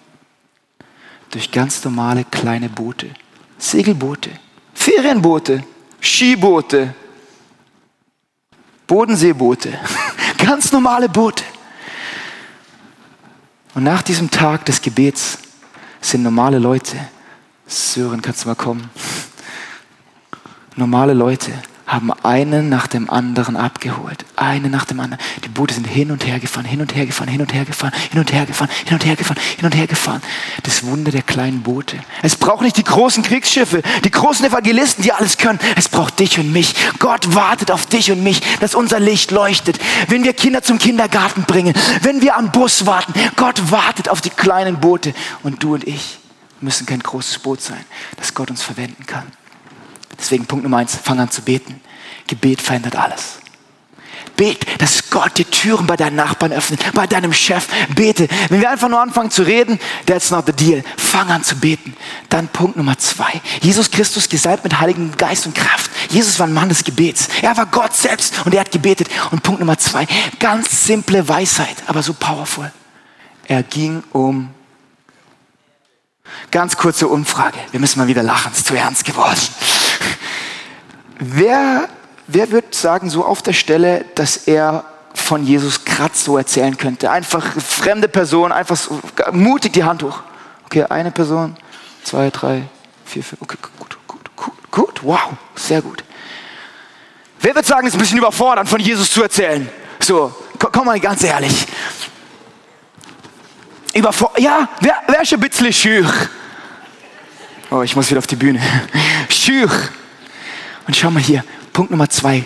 durch 1.31 1.51
ganz 1.51 1.83
normale 1.83 2.23
kleine 2.23 2.69
Boote. 2.69 3.09
Segelboote, 3.57 4.29
Ferienboote, 4.73 5.65
Skiboote, 5.99 6.95
Bodenseeboote. 8.87 9.77
Ganz 10.45 10.71
normale 10.71 11.09
Boote. 11.09 11.43
Und 13.73 13.83
nach 13.83 14.03
diesem 14.03 14.29
Tag 14.29 14.63
des 14.65 14.79
Gebets 14.79 15.39
sind 16.01 16.21
normale 16.21 16.59
Leute, 16.59 16.97
Sören, 17.65 18.21
kannst 18.21 18.43
du 18.43 18.49
mal 18.49 18.55
kommen? 18.55 18.91
Normale 20.75 21.15
Leute 21.15 21.51
haben 21.87 22.11
einen 22.23 22.69
nach 22.69 22.87
dem 22.87 23.09
anderen 23.09 23.55
abgeholt. 23.55 24.25
Einen 24.35 24.71
nach 24.71 24.85
dem 24.85 24.99
anderen. 24.99 25.23
Die 25.43 25.49
Boote 25.49 25.73
sind 25.73 25.85
hin 25.85 26.11
und 26.11 26.25
her 26.25 26.39
gefahren, 26.39 26.65
hin 26.65 26.81
und 26.81 26.95
her 26.95 27.05
gefahren, 27.05 27.29
hin 27.29 27.41
und 27.41 27.53
her 27.53 27.65
gefahren, 27.65 27.91
hin 28.11 28.19
und 28.19 28.33
her 28.33 28.45
gefahren, 28.45 28.69
hin 28.87 28.95
und 28.95 29.05
her 29.05 29.15
gefahren, 29.15 29.37
hin 29.57 29.65
und 29.65 29.75
her 29.75 29.87
gefahren. 29.87 30.21
Das 30.63 30.83
Wunder 30.83 31.11
der 31.11 31.21
kleinen 31.21 31.61
Boote. 31.61 31.97
Es 32.23 32.35
braucht 32.35 32.63
nicht 32.63 32.77
die 32.77 32.83
großen 32.83 33.21
Kriegsschiffe, 33.23 33.83
die 34.03 34.11
großen 34.11 34.45
Evangelisten, 34.45 35.03
die 35.03 35.11
alles 35.11 35.37
können. 35.37 35.59
Es 35.75 35.87
braucht 35.87 36.19
dich 36.19 36.39
und 36.39 36.51
mich. 36.51 36.73
Gott 36.99 37.35
wartet 37.35 37.69
auf 37.69 37.85
dich 37.85 38.11
und 38.11 38.23
mich, 38.23 38.41
dass 38.59 38.73
unser 38.73 38.99
Licht 38.99 39.31
leuchtet. 39.31 39.79
Wenn 40.07 40.23
wir 40.23 40.33
Kinder 40.33 40.63
zum 40.63 40.79
Kindergarten 40.79 41.43
bringen, 41.43 41.75
wenn 42.01 42.21
wir 42.21 42.35
am 42.35 42.51
Bus 42.51 42.85
warten, 42.85 43.13
Gott 43.35 43.71
wartet 43.71 44.09
auf 44.09 44.21
die 44.21 44.31
kleinen 44.31 44.79
Boote 44.79 45.13
und 45.43 45.61
du 45.63 45.75
und 45.75 45.87
ich. 45.87 46.17
Müssen 46.61 46.85
kein 46.87 47.01
großes 47.01 47.39
Boot 47.39 47.61
sein, 47.61 47.83
das 48.17 48.33
Gott 48.33 48.49
uns 48.49 48.63
verwenden 48.63 49.05
kann. 49.05 49.25
Deswegen 50.17 50.45
Punkt 50.45 50.63
Nummer 50.63 50.77
eins, 50.77 50.97
fang 51.01 51.19
an 51.19 51.29
zu 51.29 51.41
beten. 51.41 51.81
Gebet 52.27 52.61
verändert 52.61 52.95
alles. 52.95 53.39
Bet, 54.35 54.81
dass 54.81 55.09
Gott 55.09 55.37
die 55.37 55.45
Türen 55.45 55.87
bei 55.87 55.95
deinen 55.95 56.17
Nachbarn 56.17 56.51
öffnet, 56.51 56.81
bei 56.93 57.07
deinem 57.07 57.31
Chef. 57.31 57.67
Bete. 57.95 58.27
Wenn 58.49 58.59
wir 58.59 58.69
einfach 58.69 58.89
nur 58.89 58.99
anfangen 58.99 59.31
zu 59.31 59.43
reden, 59.43 59.79
that's 60.05 60.29
not 60.29 60.45
the 60.45 60.51
deal. 60.51 60.83
Fang 60.97 61.29
an 61.29 61.43
zu 61.43 61.55
beten. 61.55 61.95
Dann 62.29 62.49
Punkt 62.49 62.75
Nummer 62.75 62.97
zwei. 62.97 63.41
Jesus 63.61 63.91
Christus 63.91 64.27
gesalbt 64.27 64.65
mit 64.65 64.79
Heiligen 64.79 65.15
Geist 65.17 65.45
und 65.45 65.55
Kraft. 65.55 65.89
Jesus 66.09 66.37
war 66.37 66.47
ein 66.47 66.53
Mann 66.53 66.67
des 66.67 66.83
Gebets. 66.83 67.29
Er 67.41 67.55
war 67.55 67.65
Gott 67.67 67.95
selbst 67.95 68.45
und 68.45 68.53
er 68.53 68.61
hat 68.61 68.71
gebetet. 68.71 69.07
Und 69.31 69.41
Punkt 69.41 69.61
Nummer 69.61 69.77
zwei. 69.77 70.05
Ganz 70.39 70.85
simple 70.85 71.25
Weisheit, 71.29 71.77
aber 71.87 72.03
so 72.03 72.13
powerful. 72.13 72.71
Er 73.47 73.63
ging 73.63 74.03
um 74.11 74.49
Ganz 76.51 76.77
kurze 76.77 77.07
Umfrage. 77.07 77.57
Wir 77.71 77.79
müssen 77.79 77.99
mal 77.99 78.07
wieder 78.07 78.23
lachen, 78.23 78.51
es 78.51 78.59
ist 78.59 78.67
zu 78.67 78.75
ernst 78.75 79.05
geworden. 79.05 79.39
Wer 81.19 81.89
Wer 82.27 82.51
wird 82.51 82.73
sagen, 82.73 83.09
so 83.09 83.23
auf 83.23 83.41
der 83.43 83.53
Stelle, 83.53 84.05
dass 84.15 84.47
er 84.47 84.85
von 85.13 85.45
Jesus 85.45 85.85
gerade 85.85 86.15
so 86.15 86.37
erzählen 86.37 86.75
könnte? 86.75 87.11
Einfach 87.11 87.45
fremde 87.61 88.07
Person, 88.07 88.51
einfach 88.51 88.75
so, 88.75 88.99
mutig 89.31 89.73
die 89.73 89.83
Hand 89.83 90.01
hoch. 90.01 90.21
Okay, 90.65 90.85
eine 90.89 91.11
Person, 91.11 91.55
zwei, 92.03 92.31
drei, 92.31 92.63
vier, 93.05 93.23
fünf. 93.23 93.41
Okay, 93.43 93.57
gut, 93.77 93.97
gut, 94.07 94.35
gut, 94.35 94.71
gut, 94.71 95.03
wow, 95.03 95.33
sehr 95.53 95.81
gut. 95.81 96.03
Wer 97.39 97.53
wird 97.53 97.65
sagen, 97.65 97.85
es 97.85 97.93
ist 97.93 97.99
ein 97.99 98.01
bisschen 98.01 98.17
überfordert, 98.17 98.67
von 98.67 98.79
Jesus 98.79 99.11
zu 99.11 99.21
erzählen? 99.21 99.69
So, 99.99 100.33
komm 100.57 100.85
mal 100.87 100.99
ganz 100.99 101.23
ehrlich. 101.23 101.67
Überfor 103.93 104.31
ja, 104.39 104.67
wer, 104.81 104.95
wer 105.07 105.21
ist 105.21 105.31
ein 105.31 105.39
bisschen 105.39 105.71
schüch? 105.71 106.07
Oh, 107.71 107.81
ich 107.81 107.95
muss 107.95 108.09
wieder 108.09 108.19
auf 108.19 108.27
die 108.27 108.35
Bühne. 108.35 108.61
Schüch. 109.29 109.71
Und 110.87 110.95
schau 110.95 111.09
mal 111.09 111.21
hier, 111.21 111.43
Punkt 111.73 111.91
Nummer 111.91 112.09
zwei, 112.09 112.43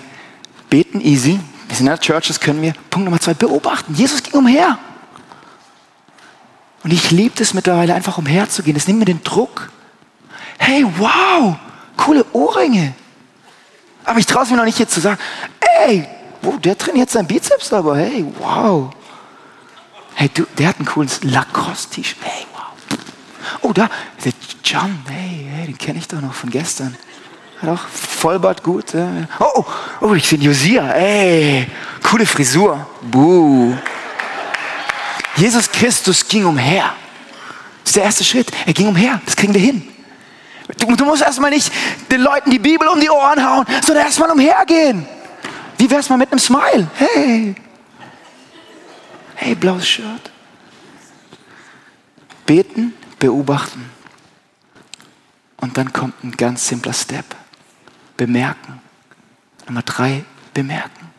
beten 0.69 1.01
easy. 1.01 1.39
Wir 1.67 1.75
sind 1.75 1.87
in 1.87 1.91
der 1.91 1.99
Church, 1.99 2.27
das 2.27 2.39
können 2.39 2.61
wir. 2.61 2.73
Punkt 2.89 3.05
Nummer 3.05 3.19
zwei, 3.19 3.33
beobachten. 3.33 3.93
Jesus 3.93 4.23
ging 4.23 4.33
umher. 4.33 4.77
Und 6.83 6.93
ich 6.93 7.11
liebe 7.11 7.41
es 7.41 7.53
mittlerweile 7.53 7.93
einfach 7.93 8.17
umherzugehen. 8.17 8.75
Das 8.75 8.87
nimmt 8.87 8.99
mir 8.99 9.05
den 9.05 9.21
Druck. 9.23 9.69
Hey, 10.57 10.85
wow, 10.97 11.55
coole 11.97 12.25
Ohrringe. 12.33 12.93
Aber 14.05 14.19
ich 14.19 14.25
traue 14.25 14.43
es 14.43 14.49
mir 14.49 14.57
noch 14.57 14.65
nicht 14.65 14.79
jetzt 14.79 14.93
zu 14.93 15.01
sagen, 15.01 15.19
ey, 15.85 16.07
oh, 16.43 16.57
der 16.57 16.77
trainiert 16.77 17.09
seinen 17.09 17.27
Bizeps 17.27 17.71
aber, 17.73 17.97
hey, 17.97 18.25
wow. 18.39 18.91
Hey, 20.15 20.29
du, 20.33 20.45
der 20.57 20.69
hat 20.69 20.79
ein 20.79 20.85
cooles 20.85 21.23
Lacoste-T-Shirt, 21.23 22.17
hey, 22.21 22.45
wow. 22.53 22.58
Oh, 23.61 23.73
da, 23.73 23.89
der 24.23 24.33
John, 24.63 24.99
hey, 25.07 25.47
hey, 25.51 25.65
den 25.67 25.77
kenne 25.77 25.99
ich 25.99 26.07
doch 26.07 26.21
noch 26.21 26.33
von 26.33 26.49
gestern. 26.49 26.95
Hat 27.61 27.69
auch 27.69 27.87
Vollbart 27.87 28.63
gut. 28.63 28.93
Ja. 28.93 29.27
Oh, 29.39 29.65
oh, 30.01 30.13
ich 30.13 30.27
sehe 30.27 30.39
Josia. 30.39 30.91
Ey, 30.91 31.67
coole 32.03 32.25
Frisur. 32.25 32.87
Buh. 33.01 33.75
Jesus 35.35 35.69
Christus 35.71 36.27
ging 36.27 36.45
umher. 36.45 36.93
Das 37.83 37.91
ist 37.91 37.95
der 37.95 38.03
erste 38.03 38.23
Schritt. 38.23 38.51
Er 38.65 38.73
ging 38.73 38.87
umher. 38.87 39.21
Das 39.25 39.35
kriegen 39.35 39.53
wir 39.53 39.61
hin. 39.61 39.87
Du, 40.77 40.95
du 40.95 41.05
musst 41.05 41.21
erstmal 41.21 41.49
nicht 41.49 41.71
den 42.11 42.21
Leuten 42.21 42.51
die 42.51 42.59
Bibel 42.59 42.87
um 42.87 42.99
die 42.99 43.09
Ohren 43.09 43.43
hauen, 43.43 43.65
sondern 43.85 44.05
erstmal 44.05 44.29
umhergehen. 44.29 45.05
Wie 45.77 45.89
wär's 45.89 46.09
mal 46.09 46.17
mit 46.17 46.31
einem 46.31 46.39
Smile? 46.39 46.87
Hey. 46.95 47.55
Hey, 49.35 49.55
blaues 49.55 49.87
Shirt. 49.87 50.31
Beten, 52.45 52.93
beobachten. 53.19 53.89
Und 55.57 55.77
dann 55.77 55.91
kommt 55.93 56.23
ein 56.23 56.31
ganz 56.31 56.67
simpler 56.67 56.93
Step 56.93 57.25
bemerken. 58.17 58.81
Nummer 59.67 59.81
drei, 59.83 60.23
bemerken. 60.53 61.09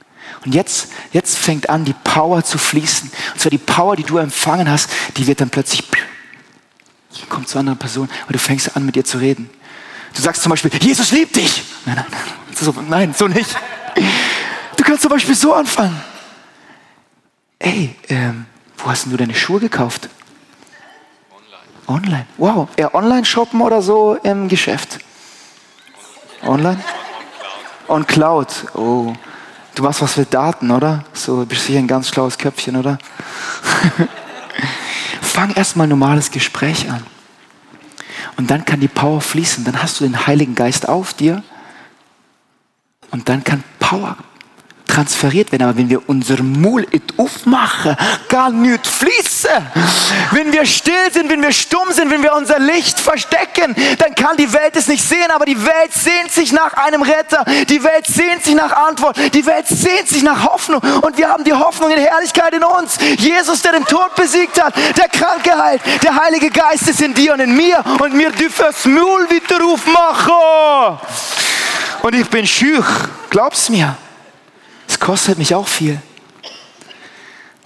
Und 0.44 0.54
jetzt, 0.54 0.88
jetzt 1.12 1.36
fängt 1.38 1.68
an, 1.68 1.84
die 1.84 1.92
Power 1.92 2.42
zu 2.42 2.58
fließen. 2.58 3.10
Und 3.32 3.40
zwar 3.40 3.50
die 3.50 3.58
Power, 3.58 3.96
die 3.96 4.04
du 4.04 4.18
empfangen 4.18 4.70
hast, 4.70 4.90
die 5.16 5.26
wird 5.26 5.40
dann 5.40 5.50
plötzlich, 5.50 5.84
kommt 7.28 7.48
zu 7.48 7.58
anderen 7.58 7.78
Personen 7.78 8.10
und 8.26 8.34
du 8.34 8.38
fängst 8.38 8.76
an, 8.76 8.86
mit 8.86 8.96
ihr 8.96 9.04
zu 9.04 9.18
reden. 9.18 9.50
Du 10.14 10.22
sagst 10.22 10.42
zum 10.42 10.50
Beispiel, 10.50 10.70
Jesus 10.80 11.12
liebt 11.12 11.36
dich. 11.36 11.62
Nein, 11.84 11.96
nein, 11.96 12.06
so, 12.54 12.74
nein, 12.88 13.14
so 13.16 13.28
nicht. 13.28 13.54
Du 14.76 14.84
kannst 14.84 15.02
zum 15.02 15.10
Beispiel 15.10 15.34
so 15.34 15.54
anfangen. 15.54 16.00
Ey, 17.58 17.94
ähm, 18.08 18.46
wo 18.78 18.90
hast 18.90 19.04
denn 19.04 19.12
du 19.12 19.18
deine 19.18 19.34
Schuhe 19.34 19.60
gekauft? 19.60 20.08
Online. 21.90 22.26
Wow, 22.36 22.68
eher 22.76 22.94
online 22.94 23.24
shoppen 23.24 23.60
oder 23.60 23.82
so 23.82 24.14
im 24.22 24.46
Geschäft? 24.46 25.00
Online? 26.42 26.78
On 27.88 28.06
Cloud. 28.06 28.46
Oh, 28.74 29.12
du 29.74 29.82
machst 29.82 30.00
was 30.00 30.16
mit 30.16 30.32
Daten, 30.32 30.70
oder? 30.70 31.04
So, 31.12 31.44
bist 31.44 31.66
sicher 31.66 31.80
ein 31.80 31.88
ganz 31.88 32.08
schlaues 32.08 32.38
Köpfchen, 32.38 32.76
oder? 32.76 32.96
Fang 35.20 35.50
erstmal 35.50 35.88
ein 35.88 35.90
normales 35.90 36.30
Gespräch 36.30 36.88
an. 36.88 37.04
Und 38.36 38.52
dann 38.52 38.64
kann 38.64 38.78
die 38.78 38.86
Power 38.86 39.20
fließen. 39.20 39.64
Dann 39.64 39.82
hast 39.82 39.98
du 39.98 40.04
den 40.04 40.28
Heiligen 40.28 40.54
Geist 40.54 40.88
auf 40.88 41.12
dir. 41.12 41.42
Und 43.10 43.28
dann 43.28 43.42
kann 43.42 43.64
Power 43.80 44.16
transferiert 44.90 45.52
werden. 45.52 45.64
Aber 45.64 45.76
wenn 45.76 45.88
wir 45.88 46.08
unser 46.08 46.42
Mund 46.42 46.86
aufmachen, 47.16 47.96
kann 48.28 48.60
nichts 48.62 48.88
fließen. 48.88 49.50
Wenn 50.32 50.52
wir 50.52 50.66
still 50.66 51.12
sind, 51.12 51.30
wenn 51.30 51.42
wir 51.42 51.52
stumm 51.52 51.90
sind, 51.92 52.10
wenn 52.10 52.22
wir 52.22 52.34
unser 52.34 52.58
Licht 52.58 52.98
verstecken, 52.98 53.74
dann 53.98 54.14
kann 54.14 54.36
die 54.36 54.52
Welt 54.52 54.76
es 54.76 54.88
nicht 54.88 55.02
sehen. 55.02 55.30
Aber 55.32 55.44
die 55.44 55.60
Welt 55.64 55.92
sehnt 55.92 56.32
sich 56.32 56.52
nach 56.52 56.74
einem 56.74 57.02
Retter. 57.02 57.44
Die 57.68 57.82
Welt 57.82 58.06
sehnt 58.06 58.44
sich 58.44 58.54
nach 58.54 58.72
Antwort. 58.72 59.16
Die 59.34 59.46
Welt 59.46 59.66
sehnt 59.68 60.08
sich 60.08 60.22
nach 60.22 60.44
Hoffnung. 60.44 60.80
Und 61.02 61.16
wir 61.16 61.28
haben 61.28 61.44
die 61.44 61.52
Hoffnung 61.52 61.90
in 61.90 61.98
Herrlichkeit 61.98 62.54
in 62.54 62.64
uns. 62.64 62.98
Jesus, 63.18 63.62
der 63.62 63.72
den 63.72 63.84
Tod 63.84 64.14
besiegt 64.16 64.62
hat, 64.62 64.74
der 64.96 65.08
Kranke 65.08 65.56
heilt. 65.56 65.82
Der 66.02 66.16
Heilige 66.16 66.50
Geist 66.50 66.88
ist 66.88 67.00
in 67.00 67.14
dir 67.14 67.34
und 67.34 67.40
in 67.40 67.56
mir. 67.56 67.82
Und 68.00 68.16
wir 68.18 68.30
dürfen 68.30 68.64
das 68.66 68.84
Maul 68.84 69.28
wieder 69.30 69.64
aufmachen. 69.64 70.98
Und 72.02 72.14
ich 72.14 72.28
bin 72.28 72.46
schüch. 72.46 72.86
Glaub's 73.30 73.68
mir. 73.68 73.96
Es 75.00 75.06
kostet 75.06 75.38
mich 75.38 75.54
auch 75.54 75.66
viel. 75.66 75.98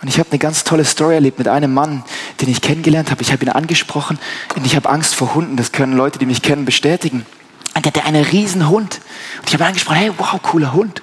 Und 0.01 0.07
ich 0.07 0.21
habe 0.21 0.31
eine 0.31 0.39
ganz 0.39 0.63
tolle 0.63 0.85
Story 0.85 1.15
erlebt 1.15 1.39
mit 1.39 1.49
einem 1.49 1.75
Mann, 1.75 2.05
den 2.41 2.49
ich 2.49 2.61
kennengelernt 2.61 3.11
habe. 3.11 3.23
Ich 3.23 3.33
habe 3.33 3.45
ihn 3.45 3.49
angesprochen 3.49 4.21
und 4.55 4.65
ich 4.65 4.77
habe 4.77 4.89
Angst 4.89 5.17
vor 5.17 5.35
Hunden. 5.35 5.57
Das 5.57 5.73
können 5.73 5.95
Leute, 5.95 6.21
die 6.21 6.27
mich 6.27 6.43
kennen, 6.43 6.65
bestätigen. 6.65 7.27
Und 7.75 7.85
der 7.85 7.93
hatte 7.93 8.05
einen 8.05 8.25
riesen 8.25 8.69
Hund. 8.69 9.01
Und 9.41 9.49
ich 9.49 9.53
habe 9.53 9.65
ihn 9.65 9.67
angesprochen, 9.67 9.97
hey, 9.97 10.13
wow, 10.17 10.41
cooler 10.43 10.75
Hund. 10.75 11.03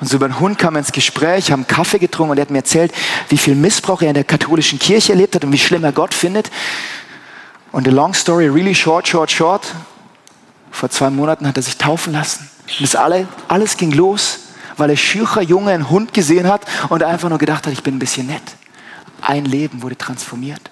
Und 0.00 0.08
so 0.08 0.16
über 0.16 0.26
den 0.26 0.40
Hund 0.40 0.58
kam 0.58 0.74
er 0.74 0.80
ins 0.80 0.90
Gespräch, 0.90 1.52
haben 1.52 1.68
Kaffee 1.68 2.00
getrunken 2.00 2.32
und 2.32 2.38
er 2.38 2.42
hat 2.42 2.50
mir 2.50 2.58
erzählt, 2.58 2.92
wie 3.28 3.38
viel 3.38 3.54
Missbrauch 3.54 4.02
er 4.02 4.08
in 4.08 4.14
der 4.14 4.24
katholischen 4.24 4.80
Kirche 4.80 5.12
erlebt 5.12 5.36
hat 5.36 5.44
und 5.44 5.52
wie 5.52 5.58
schlimm 5.58 5.84
er 5.84 5.92
Gott 5.92 6.14
findet. 6.14 6.50
Und 7.70 7.84
the 7.84 7.92
long 7.92 8.12
story, 8.12 8.48
really 8.48 8.74
short, 8.74 9.06
short, 9.06 9.30
short. 9.30 9.72
Vor 10.72 10.90
zwei 10.90 11.10
Monaten 11.10 11.46
hat 11.46 11.56
er 11.56 11.62
sich 11.62 11.78
taufen 11.78 12.12
lassen. 12.12 12.50
Und 12.66 12.82
das 12.82 12.96
alle, 12.96 13.28
alles 13.46 13.76
ging 13.76 13.92
los 13.92 14.40
weil 14.76 14.90
er 14.90 14.96
schücher 14.96 15.42
Junge 15.42 15.72
einen 15.72 15.90
Hund 15.90 16.12
gesehen 16.12 16.48
hat 16.48 16.66
und 16.88 17.02
einfach 17.02 17.28
nur 17.28 17.38
gedacht 17.38 17.66
hat, 17.66 17.72
ich 17.72 17.82
bin 17.82 17.96
ein 17.96 18.00
bisschen 18.00 18.26
nett. 18.26 18.42
Ein 19.20 19.44
Leben 19.44 19.82
wurde 19.82 19.96
transformiert. 19.96 20.70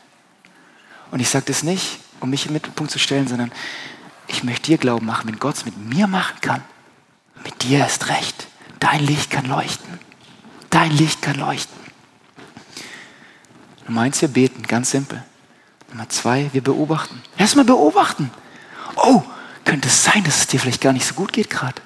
Und 1.10 1.20
ich 1.20 1.28
sage 1.28 1.44
das 1.46 1.62
nicht, 1.62 1.98
um 2.20 2.30
mich 2.30 2.46
im 2.46 2.52
Mittelpunkt 2.52 2.90
zu 2.90 2.98
stellen, 2.98 3.28
sondern 3.28 3.52
ich 4.28 4.44
möchte 4.44 4.66
dir 4.66 4.78
Glauben 4.78 5.06
machen, 5.06 5.28
wenn 5.28 5.38
Gott 5.38 5.56
es 5.56 5.64
mit 5.64 5.76
mir 5.76 6.06
machen 6.06 6.36
kann, 6.40 6.62
mit 7.44 7.62
dir 7.62 7.86
ist 7.86 8.08
recht. 8.08 8.46
Dein 8.80 9.04
Licht 9.04 9.30
kann 9.30 9.46
leuchten. 9.46 9.98
Dein 10.70 10.90
Licht 10.90 11.22
kann 11.22 11.36
leuchten. 11.36 11.76
Nummer 13.86 14.02
eins, 14.02 14.20
wir 14.22 14.28
beten, 14.28 14.62
ganz 14.62 14.90
simpel. 14.90 15.22
Nummer 15.90 16.08
zwei, 16.08 16.48
wir 16.52 16.62
beobachten. 16.62 17.20
Erstmal 17.36 17.64
beobachten. 17.64 18.30
Oh, 18.96 19.22
könnte 19.64 19.88
es 19.88 20.02
sein, 20.02 20.24
dass 20.24 20.38
es 20.38 20.46
dir 20.46 20.60
vielleicht 20.60 20.80
gar 20.80 20.92
nicht 20.92 21.06
so 21.06 21.14
gut 21.14 21.32
geht 21.32 21.50
gerade? 21.50 21.80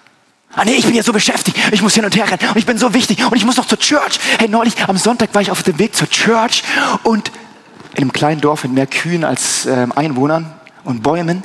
Ah 0.58 0.64
nee, 0.64 0.76
ich 0.76 0.86
bin 0.86 0.94
jetzt 0.94 1.04
so 1.04 1.12
beschäftigt, 1.12 1.54
ich 1.70 1.82
muss 1.82 1.94
hin 1.94 2.06
und 2.06 2.16
her 2.16 2.24
rennen 2.30 2.48
und 2.48 2.56
ich 2.56 2.64
bin 2.64 2.78
so 2.78 2.94
wichtig 2.94 3.22
und 3.22 3.36
ich 3.36 3.44
muss 3.44 3.58
noch 3.58 3.66
zur 3.66 3.78
Church. 3.78 4.18
Hey, 4.38 4.48
neulich 4.48 4.74
am 4.88 4.96
Sonntag 4.96 5.34
war 5.34 5.42
ich 5.42 5.50
auf 5.50 5.62
dem 5.62 5.78
Weg 5.78 5.94
zur 5.94 6.08
Church 6.08 6.62
und 7.02 7.30
in 7.92 8.04
einem 8.04 8.12
kleinen 8.12 8.40
Dorf 8.40 8.62
mit 8.64 8.72
mehr 8.72 8.86
Kühen 8.86 9.22
als 9.22 9.66
äh, 9.66 9.86
Einwohnern 9.94 10.54
und 10.84 11.02
Bäumen. 11.02 11.44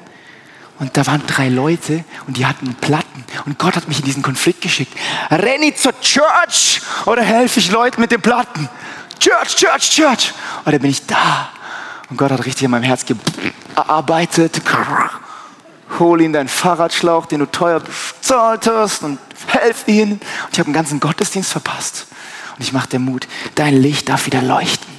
Und 0.80 0.96
da 0.96 1.06
waren 1.08 1.22
drei 1.28 1.50
Leute 1.50 2.06
und 2.26 2.38
die 2.38 2.46
hatten 2.46 2.74
Platten. 2.76 3.26
Und 3.46 3.60
Gott 3.60 3.76
hat 3.76 3.90
mich 3.90 4.00
in 4.00 4.06
diesen 4.06 4.24
Konflikt 4.24 4.62
geschickt. 4.62 4.98
Renn 5.30 5.76
zur 5.76 6.00
Church 6.00 6.82
oder 7.06 7.22
helfe 7.22 7.60
ich 7.60 7.70
Leuten 7.70 8.00
mit 8.00 8.14
den 8.14 8.22
Platten? 8.22 8.70
Church, 9.20 9.58
Church, 9.58 9.90
Church. 9.90 10.34
Und 10.64 10.72
dann 10.72 10.82
bin 10.82 10.90
ich 10.90 11.06
da. 11.06 11.50
Und 12.10 12.16
Gott 12.16 12.32
hat 12.32 12.46
richtig 12.46 12.64
in 12.64 12.72
meinem 12.72 12.84
Herz 12.84 13.06
gearbeitet 13.06 14.62
hol 16.00 16.22
ihm 16.22 16.34
deinen 16.34 16.48
Fahrradschlauch, 16.48 17.26
den 17.26 17.40
du 17.40 17.46
teuer 17.46 17.80
bezahlt 17.80 18.68
hast 18.68 19.04
und 19.04 19.20
helf 19.48 19.88
ihm. 19.88 20.14
Und 20.14 20.22
ich 20.52 20.60
habe 20.60 20.68
einen 20.68 20.74
ganzen 20.74 21.00
Gottesdienst 21.00 21.52
verpasst. 21.52 22.08
Und 22.56 22.64
ich 22.64 22.74
mache 22.74 22.90
dir 22.90 23.00
Mut, 23.00 23.28
dein 23.56 23.76
Licht 23.76 24.10
darf 24.10 24.26
wieder 24.26 24.42
leuchten. 24.42 24.92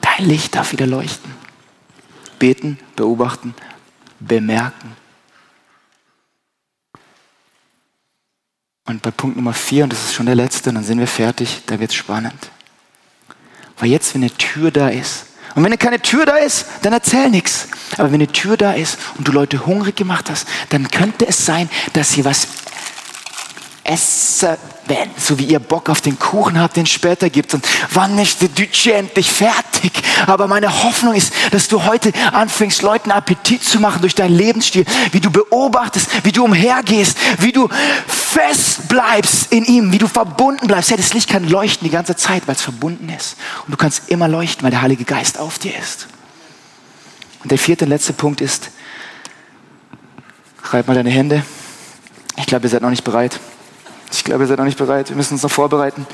Dein 0.00 0.26
Licht 0.26 0.54
darf 0.54 0.72
wieder 0.72 0.86
leuchten. 0.86 1.34
Beten, 2.38 2.78
beobachten, 2.96 3.54
bemerken. 4.20 4.96
Und 8.86 9.02
bei 9.02 9.10
Punkt 9.10 9.36
Nummer 9.36 9.54
vier, 9.54 9.84
und 9.84 9.92
das 9.92 10.04
ist 10.04 10.14
schon 10.14 10.26
der 10.26 10.34
letzte, 10.34 10.72
dann 10.72 10.84
sind 10.84 10.98
wir 10.98 11.06
fertig, 11.06 11.62
da 11.66 11.80
wird 11.80 11.90
es 11.90 11.96
spannend. 11.96 12.50
Weil 13.78 13.88
jetzt, 13.88 14.14
wenn 14.14 14.22
eine 14.22 14.30
Tür 14.30 14.70
da 14.70 14.88
ist, 14.88 15.26
und 15.54 15.62
wenn 15.64 15.78
keine 15.78 16.00
Tür 16.00 16.26
da 16.26 16.36
ist, 16.36 16.66
dann 16.82 16.92
erzähl 16.92 17.30
nichts. 17.30 17.68
Aber 17.96 18.08
wenn 18.08 18.14
eine 18.14 18.28
Tür 18.28 18.56
da 18.56 18.72
ist 18.72 18.98
und 19.16 19.28
du 19.28 19.32
Leute 19.32 19.66
hungrig 19.66 19.96
gemacht 19.96 20.28
hast, 20.30 20.48
dann 20.70 20.90
könnte 20.90 21.26
es 21.26 21.46
sein, 21.46 21.68
dass 21.92 22.10
sie 22.10 22.24
was 22.24 22.46
essen 23.84 24.56
wenn, 24.86 25.10
so 25.16 25.38
wie 25.38 25.44
ihr 25.44 25.60
Bock 25.60 25.88
auf 25.88 26.00
den 26.00 26.18
Kuchen 26.18 26.60
habt, 26.60 26.76
den 26.76 26.86
später 26.86 27.30
gibt. 27.30 27.54
Und 27.54 27.66
wann 27.92 28.18
ist 28.18 28.42
der 28.42 28.48
Budget 28.48 28.94
endlich 28.94 29.30
fertig? 29.30 29.92
Aber 30.26 30.46
meine 30.46 30.84
Hoffnung 30.84 31.14
ist, 31.14 31.32
dass 31.52 31.68
du 31.68 31.84
heute 31.84 32.12
anfängst, 32.32 32.82
Leuten 32.82 33.10
Appetit 33.10 33.64
zu 33.64 33.80
machen 33.80 34.00
durch 34.00 34.14
deinen 34.14 34.36
Lebensstil, 34.36 34.84
wie 35.12 35.20
du 35.20 35.30
beobachtest, 35.30 36.24
wie 36.24 36.32
du 36.32 36.44
umhergehst, 36.44 37.16
wie 37.38 37.52
du 37.52 37.68
fest 38.06 38.88
bleibst 38.88 39.52
in 39.52 39.64
ihm, 39.64 39.92
wie 39.92 39.98
du 39.98 40.06
verbunden 40.06 40.66
bleibst. 40.66 40.90
Ja, 40.90 40.96
das 40.96 41.14
Licht 41.14 41.30
kann 41.30 41.48
leuchten 41.48 41.86
die 41.86 41.92
ganze 41.92 42.16
Zeit, 42.16 42.46
weil 42.46 42.56
es 42.56 42.62
verbunden 42.62 43.08
ist. 43.08 43.36
Und 43.66 43.72
du 43.72 43.76
kannst 43.76 44.10
immer 44.10 44.28
leuchten, 44.28 44.64
weil 44.64 44.70
der 44.70 44.82
Heilige 44.82 45.04
Geist 45.04 45.38
auf 45.38 45.58
dir 45.58 45.72
ist. 45.78 46.08
Und 47.42 47.50
der 47.50 47.58
vierte 47.58 47.84
und 47.84 47.90
letzte 47.90 48.12
Punkt 48.12 48.40
ist, 48.40 48.70
reib 50.62 50.88
mal 50.88 50.94
deine 50.94 51.10
Hände. 51.10 51.42
Ich 52.36 52.46
glaube, 52.46 52.66
ihr 52.66 52.70
seid 52.70 52.82
noch 52.82 52.90
nicht 52.90 53.04
bereit. 53.04 53.38
Ich 54.16 54.24
glaube, 54.24 54.44
ihr 54.44 54.46
seid 54.46 54.58
noch 54.58 54.64
nicht 54.64 54.78
bereit. 54.78 55.08
Wir 55.08 55.16
müssen 55.16 55.34
uns 55.34 55.42
noch 55.42 55.50
vorbereiten. 55.50 56.06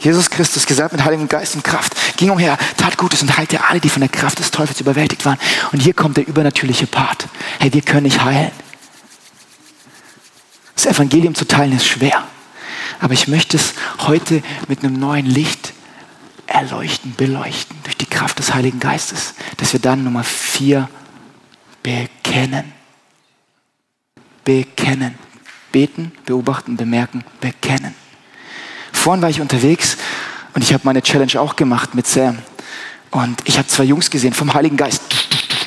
Jesus 0.00 0.30
Christus, 0.30 0.66
gesalbt 0.66 0.92
mit 0.92 1.04
Heiligem 1.04 1.28
Geist 1.28 1.54
und 1.56 1.64
Kraft, 1.64 1.92
ging 2.16 2.30
umher, 2.30 2.56
tat 2.76 2.96
Gutes 2.96 3.22
und 3.22 3.36
heilte 3.36 3.64
alle, 3.64 3.80
die 3.80 3.90
von 3.90 4.00
der 4.00 4.08
Kraft 4.08 4.38
des 4.38 4.50
Teufels 4.50 4.80
überwältigt 4.80 5.24
waren. 5.24 5.38
Und 5.72 5.80
hier 5.80 5.92
kommt 5.92 6.16
der 6.16 6.26
übernatürliche 6.26 6.86
Part. 6.86 7.26
Hey, 7.58 7.72
wir 7.72 7.82
können 7.82 8.04
nicht 8.04 8.22
heilen. 8.22 8.52
Das 10.74 10.86
Evangelium 10.86 11.34
zu 11.34 11.46
teilen 11.46 11.72
ist 11.72 11.86
schwer. 11.86 12.24
Aber 13.00 13.12
ich 13.12 13.28
möchte 13.28 13.56
es 13.56 13.74
heute 13.98 14.42
mit 14.68 14.84
einem 14.84 14.98
neuen 14.98 15.26
Licht 15.26 15.72
erleuchten, 16.46 17.14
beleuchten 17.16 17.76
durch 17.84 17.96
die 17.96 18.06
Kraft 18.06 18.38
des 18.38 18.54
Heiligen 18.54 18.80
Geistes, 18.80 19.34
dass 19.58 19.72
wir 19.72 19.80
dann 19.80 20.04
Nummer 20.04 20.24
vier 20.24 20.88
bekennen. 21.82 22.72
Bekennen. 24.44 25.27
Beten, 25.78 26.10
beobachten, 26.26 26.76
bemerken, 26.76 27.22
bekennen. 27.40 27.94
Vorhin 28.90 29.22
war 29.22 29.30
ich 29.30 29.40
unterwegs 29.40 29.96
und 30.52 30.62
ich 30.62 30.72
habe 30.72 30.82
meine 30.84 31.02
Challenge 31.02 31.40
auch 31.40 31.54
gemacht 31.54 31.94
mit 31.94 32.04
Sam. 32.04 32.36
Und 33.12 33.38
ich 33.44 33.58
habe 33.58 33.68
zwei 33.68 33.84
Jungs 33.84 34.10
gesehen 34.10 34.32
vom 34.32 34.54
Heiligen 34.54 34.76
Geist. 34.76 35.02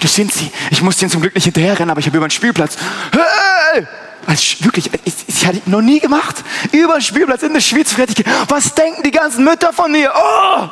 Das 0.02 0.13
sind 0.13 0.34
sie. 0.34 0.52
Ich 0.69 0.82
musste 0.82 1.06
ihnen 1.06 1.12
zum 1.12 1.21
Glück 1.21 1.34
nicht 1.34 1.45
hinterherrennen, 1.45 1.91
aber 1.91 2.02
ich 2.02 2.08
habe 2.08 2.17
über 2.17 2.28
den 2.28 2.32
Spielplatz. 2.32 2.76
Hey! 3.13 3.88
Also 4.28 4.65
wirklich, 4.65 4.91
ich, 5.06 5.13
ich 5.28 5.45
hatte 5.45 5.62
noch 5.67 5.82
nie 5.82 6.02
gemacht. 6.02 6.43
Über 6.74 6.95
den 6.95 7.02
Spielplatz 7.02 7.43
in 7.43 7.54
der 7.54 7.62
Schweiz 7.62 7.93
fertig. 7.93 8.26
Was 8.50 8.76
denken 8.76 9.04
die 9.04 9.12
ganzen 9.12 9.45
Mütter 9.45 9.71
von 9.71 9.93
mir? 9.93 10.12
Oh! 10.13 10.67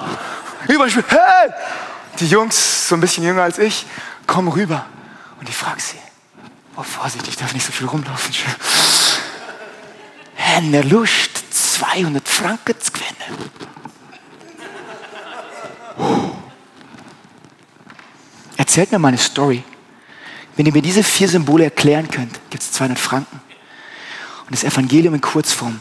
Über 0.67 0.85
den 0.85 0.91
Spielplatz. 0.91 1.17
Hey! 1.17 1.49
Die 2.19 2.27
Jungs, 2.27 2.89
so 2.89 2.95
ein 2.95 2.99
bisschen 2.99 3.23
jünger 3.23 3.43
als 3.43 3.57
ich, 3.57 3.85
kommen 4.27 4.49
rüber. 4.49 4.85
Und 5.39 5.47
ich 5.47 5.55
frage 5.55 5.79
sie. 5.79 5.95
Oh, 6.75 6.83
Vorsicht, 6.83 7.25
ich 7.29 7.37
darf 7.37 7.53
nicht 7.53 7.65
so 7.65 7.71
viel 7.71 7.87
rumlaufen. 7.87 8.33
Hände 10.49 10.81
Lust, 10.81 11.29
200 11.51 12.27
Franken 12.27 12.73
zu 12.79 12.91
gewinnen. 12.91 13.51
Erzählt 18.57 18.91
mir 18.91 18.97
mal 18.97 19.09
eine 19.09 19.19
Story. 19.19 19.63
Wenn 20.55 20.65
ihr 20.65 20.73
mir 20.73 20.81
diese 20.81 21.03
vier 21.03 21.29
Symbole 21.29 21.65
erklären 21.65 22.09
könnt, 22.09 22.39
gibt 22.49 22.63
es 22.63 22.71
200 22.71 22.97
Franken. 22.97 23.39
Und 24.45 24.51
das 24.51 24.63
Evangelium 24.63 25.13
in 25.13 25.21
Kurzform 25.21 25.79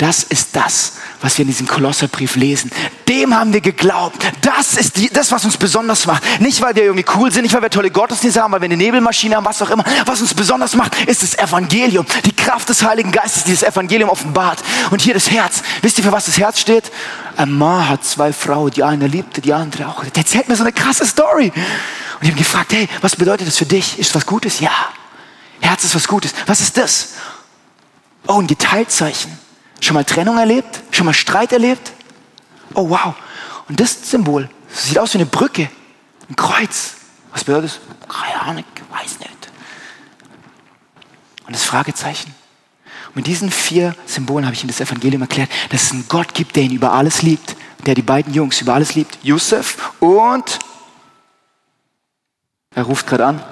das 0.00 0.22
ist 0.22 0.56
das, 0.56 0.94
was 1.20 1.36
wir 1.36 1.42
in 1.42 1.48
diesem 1.48 1.68
Kolosserbrief 1.68 2.34
lesen. 2.36 2.70
Dem 3.06 3.34
haben 3.34 3.52
wir 3.52 3.60
geglaubt. 3.60 4.16
Das 4.40 4.72
ist 4.78 4.96
die, 4.96 5.10
das, 5.10 5.30
was 5.30 5.44
uns 5.44 5.58
besonders 5.58 6.06
macht. 6.06 6.22
Nicht, 6.40 6.62
weil 6.62 6.74
wir 6.74 6.84
irgendwie 6.84 7.04
cool 7.16 7.30
sind, 7.30 7.42
nicht, 7.42 7.54
weil 7.54 7.60
wir 7.60 7.68
tolle 7.68 7.90
Gottesdienste 7.90 8.42
haben, 8.42 8.50
weil 8.52 8.62
wir 8.62 8.64
eine 8.64 8.78
Nebelmaschine 8.78 9.36
haben, 9.36 9.44
was 9.44 9.60
auch 9.60 9.68
immer. 9.68 9.84
Was 10.06 10.22
uns 10.22 10.32
besonders 10.32 10.74
macht, 10.74 10.98
ist 11.02 11.22
das 11.22 11.36
Evangelium. 11.36 12.06
Die 12.24 12.34
Kraft 12.34 12.70
des 12.70 12.82
Heiligen 12.82 13.12
Geistes, 13.12 13.44
die 13.44 13.52
das 13.52 13.62
Evangelium 13.62 14.08
offenbart. 14.08 14.62
Und 14.90 15.02
hier 15.02 15.12
das 15.12 15.30
Herz. 15.30 15.62
Wisst 15.82 15.98
ihr, 15.98 16.04
für 16.04 16.12
was 16.12 16.24
das 16.24 16.38
Herz 16.38 16.60
steht? 16.60 16.90
Ein 17.36 17.52
Mann 17.52 17.86
hat 17.86 18.02
zwei 18.02 18.32
Frauen, 18.32 18.70
die 18.70 18.82
eine 18.82 19.06
liebte, 19.06 19.42
die 19.42 19.52
andere 19.52 19.86
auch. 19.86 20.02
Der 20.02 20.16
erzählt 20.22 20.48
mir 20.48 20.56
so 20.56 20.62
eine 20.62 20.72
krasse 20.72 21.04
Story. 21.04 21.52
Und 21.52 22.22
ich 22.22 22.30
habe 22.30 22.38
gefragt, 22.38 22.72
hey, 22.72 22.88
was 23.02 23.16
bedeutet 23.16 23.46
das 23.46 23.58
für 23.58 23.66
dich? 23.66 23.98
Ist 23.98 24.14
was 24.14 24.24
Gutes? 24.24 24.60
Ja. 24.60 24.72
Herz 25.60 25.84
ist 25.84 25.94
was 25.94 26.08
Gutes. 26.08 26.32
Was 26.46 26.62
ist 26.62 26.78
das? 26.78 27.08
Oh, 28.26 28.40
ein 28.40 28.46
Geteiltzeichen. 28.46 29.49
Schon 29.80 29.94
mal 29.94 30.04
Trennung 30.04 30.38
erlebt? 30.38 30.82
Schon 30.90 31.06
mal 31.06 31.14
Streit 31.14 31.52
erlebt? 31.52 31.92
Oh 32.74 32.90
wow. 32.90 33.14
Und 33.68 33.80
das 33.80 34.10
Symbol 34.10 34.48
sieht 34.68 34.98
aus 34.98 35.14
wie 35.14 35.18
eine 35.18 35.26
Brücke, 35.26 35.68
ein 36.28 36.36
Kreuz. 36.36 36.96
Was 37.32 37.44
bedeutet 37.44 37.70
das? 37.70 38.08
Keine 38.08 38.40
Ahnung, 38.40 38.64
weiß 38.90 39.18
nicht. 39.20 39.50
Und 41.46 41.54
das 41.54 41.64
Fragezeichen. 41.64 42.34
Und 43.08 43.16
mit 43.16 43.26
diesen 43.26 43.50
vier 43.50 43.94
Symbolen 44.06 44.44
habe 44.44 44.54
ich 44.54 44.62
ihm 44.62 44.68
das 44.68 44.80
Evangelium 44.80 45.22
erklärt, 45.22 45.50
dass 45.70 45.84
es 45.84 45.92
einen 45.92 46.06
Gott 46.08 46.34
gibt, 46.34 46.54
der 46.56 46.64
ihn 46.64 46.72
über 46.72 46.92
alles 46.92 47.22
liebt, 47.22 47.56
der 47.86 47.94
die 47.94 48.02
beiden 48.02 48.32
Jungs 48.34 48.60
über 48.60 48.74
alles 48.74 48.94
liebt, 48.94 49.18
Josef 49.22 49.92
und 50.00 50.58
er 52.74 52.84
ruft 52.84 53.06
gerade 53.06 53.26
an. 53.26 53.42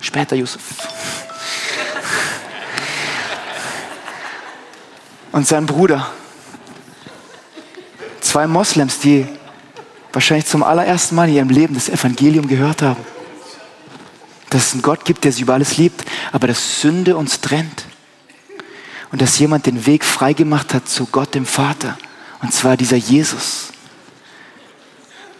Später 0.00 0.36
Josef. 0.36 0.62
Und 5.32 5.46
sein 5.46 5.66
Bruder. 5.66 6.10
Zwei 8.20 8.46
Moslems, 8.46 9.00
die 9.00 9.26
wahrscheinlich 10.12 10.46
zum 10.46 10.62
allerersten 10.62 11.16
Mal 11.16 11.28
in 11.28 11.36
ihrem 11.36 11.48
Leben 11.48 11.74
das 11.74 11.88
Evangelium 11.88 12.46
gehört 12.46 12.82
haben. 12.82 13.02
Dass 14.50 14.66
es 14.66 14.72
einen 14.74 14.82
Gott 14.82 15.04
gibt, 15.04 15.24
der 15.24 15.32
sie 15.32 15.42
über 15.42 15.54
alles 15.54 15.78
liebt, 15.78 16.04
aber 16.30 16.46
dass 16.46 16.80
Sünde 16.80 17.16
uns 17.16 17.40
trennt. 17.40 17.86
Und 19.10 19.20
dass 19.20 19.38
jemand 19.38 19.66
den 19.66 19.84
Weg 19.86 20.04
freigemacht 20.04 20.72
hat 20.72 20.88
zu 20.88 21.06
Gott 21.06 21.34
dem 21.34 21.46
Vater. 21.46 21.98
Und 22.40 22.52
zwar 22.52 22.76
dieser 22.76 22.96
Jesus. 22.96 23.72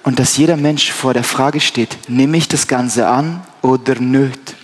Und 0.03 0.19
dass 0.19 0.37
jeder 0.37 0.57
Mensch 0.57 0.91
vor 0.91 1.15
der 1.15 1.25
Frage 1.25 1.61
steht, 1.61 1.97
nehme 2.09 2.37
ich 2.37 2.49
das 2.49 2.67
Ganze 2.67 3.09
an 3.09 3.47
oder 3.61 3.95
nicht? 3.97 4.57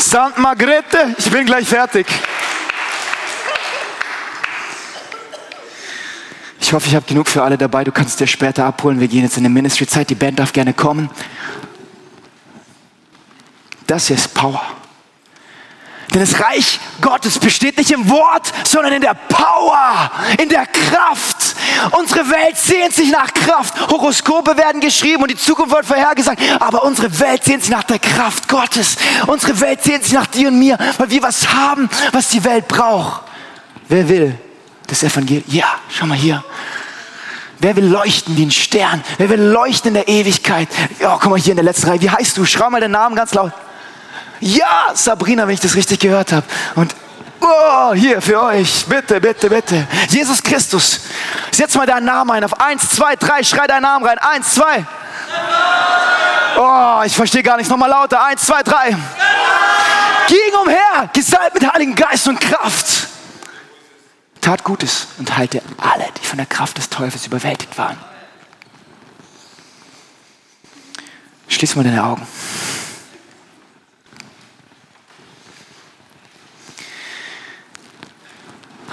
St. 0.00 0.38
Margrethe, 0.38 1.14
ich 1.18 1.30
bin 1.30 1.44
gleich 1.44 1.68
fertig. 1.68 2.06
Ich 6.60 6.72
hoffe, 6.72 6.86
ich 6.86 6.94
habe 6.94 7.06
genug 7.06 7.28
für 7.28 7.42
alle 7.42 7.56
dabei. 7.56 7.82
Du 7.82 7.92
kannst 7.92 8.20
dir 8.20 8.26
später 8.26 8.64
abholen. 8.64 9.00
Wir 9.00 9.08
gehen 9.08 9.22
jetzt 9.22 9.36
in 9.36 9.42
die 9.42 9.48
Ministry-Zeit. 9.48 10.10
Die 10.10 10.14
Band 10.14 10.38
darf 10.38 10.52
gerne 10.52 10.74
kommen. 10.74 11.08
Das 13.86 14.08
hier 14.08 14.16
ist 14.16 14.34
Power. 14.34 14.62
Denn 16.12 16.20
das 16.20 16.40
Reich 16.40 16.78
Gottes 17.00 17.38
besteht 17.38 17.78
nicht 17.78 17.90
im 17.90 18.08
Wort, 18.08 18.52
sondern 18.66 18.92
in 18.92 19.00
der 19.00 19.14
Power, 19.14 20.10
in 20.38 20.48
der 20.48 20.66
Kraft. 20.66 21.37
Unsere 21.92 22.28
Welt 22.30 22.56
sehnt 22.56 22.94
sich 22.94 23.10
nach 23.10 23.32
Kraft. 23.32 23.88
Horoskope 23.90 24.56
werden 24.56 24.80
geschrieben 24.80 25.22
und 25.22 25.30
die 25.30 25.36
Zukunft 25.36 25.74
wird 25.74 25.86
vorhergesagt. 25.86 26.40
Aber 26.60 26.84
unsere 26.84 27.18
Welt 27.20 27.44
sehnt 27.44 27.62
sich 27.62 27.70
nach 27.70 27.84
der 27.84 27.98
Kraft 27.98 28.48
Gottes. 28.48 28.96
Unsere 29.26 29.60
Welt 29.60 29.82
sehnt 29.82 30.04
sich 30.04 30.12
nach 30.12 30.26
dir 30.26 30.48
und 30.48 30.58
mir, 30.58 30.78
weil 30.98 31.10
wir 31.10 31.22
was 31.22 31.52
haben, 31.52 31.88
was 32.12 32.28
die 32.28 32.42
Welt 32.44 32.68
braucht. 32.68 33.22
Wer 33.88 34.08
will 34.08 34.38
das 34.86 35.02
Evangelium? 35.02 35.44
Ja, 35.48 35.66
schau 35.88 36.06
mal 36.06 36.16
hier. 36.16 36.44
Wer 37.60 37.74
will 37.74 37.86
leuchten 37.86 38.36
wie 38.36 38.46
ein 38.46 38.50
Stern? 38.50 39.02
Wer 39.16 39.30
will 39.30 39.40
leuchten 39.40 39.88
in 39.88 39.94
der 39.94 40.08
Ewigkeit? 40.08 40.68
Oh, 41.00 41.16
guck 41.20 41.30
mal 41.30 41.38
hier 41.38 41.52
in 41.52 41.56
der 41.56 41.64
letzten 41.64 41.88
Reihe. 41.88 42.00
Wie 42.00 42.10
heißt 42.10 42.36
du? 42.36 42.44
Schau 42.44 42.70
mal 42.70 42.80
den 42.80 42.92
Namen 42.92 43.16
ganz 43.16 43.34
laut. 43.34 43.52
Ja, 44.40 44.92
Sabrina, 44.94 45.46
wenn 45.46 45.54
ich 45.54 45.60
das 45.60 45.74
richtig 45.74 45.98
gehört 45.98 46.32
habe. 46.32 46.46
Und 46.76 46.94
oh, 47.40 47.94
hier 47.94 48.20
für 48.20 48.40
euch, 48.42 48.84
bitte, 48.86 49.20
bitte, 49.20 49.48
bitte. 49.48 49.86
Jesus 50.08 50.42
Christus, 50.42 51.00
setz 51.50 51.74
mal 51.74 51.86
deinen 51.86 52.06
Namen 52.06 52.30
ein. 52.30 52.44
Auf 52.44 52.60
eins, 52.60 52.90
zwei, 52.90 53.16
drei, 53.16 53.42
schrei 53.42 53.66
deinen 53.66 53.82
Namen 53.82 54.04
rein. 54.04 54.18
Eins, 54.18 54.54
zwei. 54.54 54.86
Oh, 56.56 57.02
ich 57.04 57.14
verstehe 57.14 57.42
gar 57.42 57.56
nichts. 57.56 57.70
Nochmal 57.70 57.90
lauter. 57.90 58.24
Eins, 58.24 58.44
zwei, 58.44 58.62
drei. 58.62 58.96
Ging 60.28 60.60
umher, 60.62 61.08
gesalbt 61.12 61.54
mit 61.54 61.72
Heiligen 61.72 61.94
Geist 61.94 62.28
und 62.28 62.40
Kraft. 62.40 63.08
Tat 64.40 64.62
Gutes 64.64 65.08
und 65.18 65.36
heilte 65.36 65.62
alle, 65.78 66.06
die 66.20 66.26
von 66.26 66.36
der 66.36 66.46
Kraft 66.46 66.78
des 66.78 66.88
Teufels 66.88 67.26
überwältigt 67.26 67.76
waren. 67.78 67.96
Schließ 71.48 71.76
mal 71.76 71.84
deine 71.84 72.04
Augen. 72.04 72.26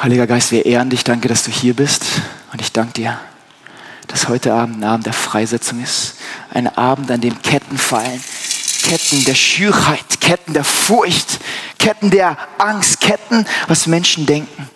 Heiliger 0.06 0.28
Geist, 0.28 0.52
wir 0.52 0.68
ehren 0.68 0.92
dich. 0.92 1.04
Danke, 1.04 1.28
dass 1.28 1.46
du 1.46 1.50
hier 1.50 1.74
bist. 1.74 2.04
Und 2.54 2.62
ich 2.62 2.72
danke 2.72 2.94
dir, 2.94 3.20
dass 4.06 4.28
heute 4.28 4.54
Abend 4.54 4.78
ein 4.78 4.84
Abend 4.84 5.08
der 5.08 5.14
Freisetzung 5.14 5.82
ist. 5.82 6.18
Ein 6.54 6.68
Abend, 6.78 7.10
an 7.10 7.22
dem 7.22 7.42
Ketten 7.42 7.76
fallen. 7.76 8.24
Ketten 8.84 9.26
der 9.26 9.34
Schürheit, 9.34 10.22
Ketten 10.22 10.54
der 10.54 10.64
Furcht, 10.64 11.40
Ketten 11.80 12.12
der 12.12 12.38
Angst, 12.60 13.02
Ketten, 13.02 13.48
was 13.68 13.88
Menschen 13.88 14.28
denken. 14.28 14.70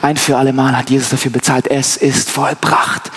Ein 0.00 0.16
für 0.16 0.38
alle 0.38 0.54
Mal 0.54 0.74
hat 0.74 0.88
Jesus 0.88 1.10
dafür 1.10 1.30
bezahlt. 1.30 1.66
Es 1.66 1.98
ist 1.98 2.30
vollbracht. 2.30 3.10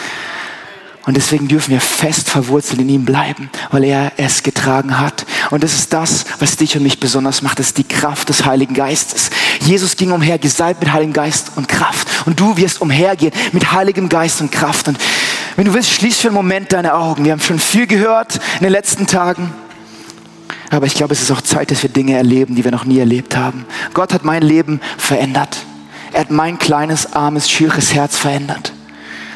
Und 1.06 1.18
deswegen 1.18 1.50
dürfen 1.50 1.72
wir 1.72 1.82
fest 1.82 2.30
verwurzelt 2.30 2.80
in 2.80 2.88
ihm 2.88 3.04
bleiben, 3.04 3.50
weil 3.72 3.84
er 3.84 4.14
es 4.16 4.42
getragen 4.42 5.00
hat. 5.00 5.26
Und 5.50 5.62
das 5.62 5.74
ist 5.74 5.92
das, 5.92 6.26
was 6.40 6.56
dich 6.56 6.78
und 6.78 6.84
mich 6.84 7.00
besonders 7.00 7.42
macht. 7.42 7.60
Das 7.60 7.68
ist 7.68 7.78
die 7.78 7.84
Kraft 7.84 8.30
des 8.30 8.46
Heiligen 8.46 8.74
Geistes. 8.74 9.30
Jesus 9.66 9.96
ging 9.96 10.12
umher, 10.12 10.38
gesalbt 10.38 10.82
mit 10.82 10.92
Heiligem 10.92 11.14
Geist 11.14 11.52
und 11.56 11.68
Kraft. 11.68 12.08
Und 12.26 12.40
du 12.40 12.58
wirst 12.58 12.82
umhergehen 12.82 13.34
mit 13.52 13.72
Heiligem 13.72 14.10
Geist 14.10 14.42
und 14.42 14.52
Kraft. 14.52 14.88
Und 14.88 14.98
wenn 15.56 15.66
du 15.66 15.74
willst, 15.74 15.92
schließ 15.92 16.20
für 16.20 16.28
einen 16.28 16.36
Moment 16.36 16.74
deine 16.74 16.94
Augen. 16.96 17.26
Wir 17.26 17.32
haben 17.32 17.40
schon 17.40 17.60
viel 17.60 17.88
gehört 17.88 18.36
in 18.60 18.64
den 18.64 18.72
letzten 18.72 19.08
Tagen. 19.08 19.54
Aber 20.70 20.86
ich 20.86 20.96
glaube, 20.96 21.14
es 21.14 21.22
ist 21.22 21.32
auch 21.32 21.42
Zeit, 21.42 21.72
dass 21.72 21.84
wir 21.84 21.90
Dinge 21.90 22.16
erleben, 22.16 22.56
die 22.56 22.64
wir 22.64 22.72
noch 22.72 22.86
nie 22.86 23.00
erlebt 23.00 23.38
haben. 23.38 23.66
Gott 23.94 24.14
hat 24.14 24.26
mein 24.26 24.42
Leben 24.42 24.82
verändert. 24.98 25.58
Er 26.12 26.22
hat 26.22 26.32
mein 26.32 26.58
kleines, 26.60 27.14
armes, 27.14 27.50
schüres 27.50 27.94
Herz 27.94 28.18
verändert. 28.18 28.74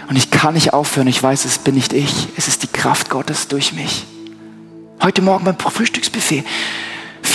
Und 0.09 0.15
ich 0.15 0.31
kann 0.31 0.53
nicht 0.53 0.73
aufhören. 0.73 1.07
Ich 1.07 1.21
weiß, 1.21 1.45
es 1.45 1.57
bin 1.57 1.75
nicht 1.75 1.93
ich. 1.93 2.29
Es 2.37 2.47
ist 2.47 2.63
die 2.63 2.67
Kraft 2.67 3.09
Gottes 3.09 3.47
durch 3.47 3.73
mich. 3.73 4.05
Heute 5.01 5.21
Morgen 5.21 5.45
beim 5.45 5.57
Frühstücksbuffet 5.57 6.43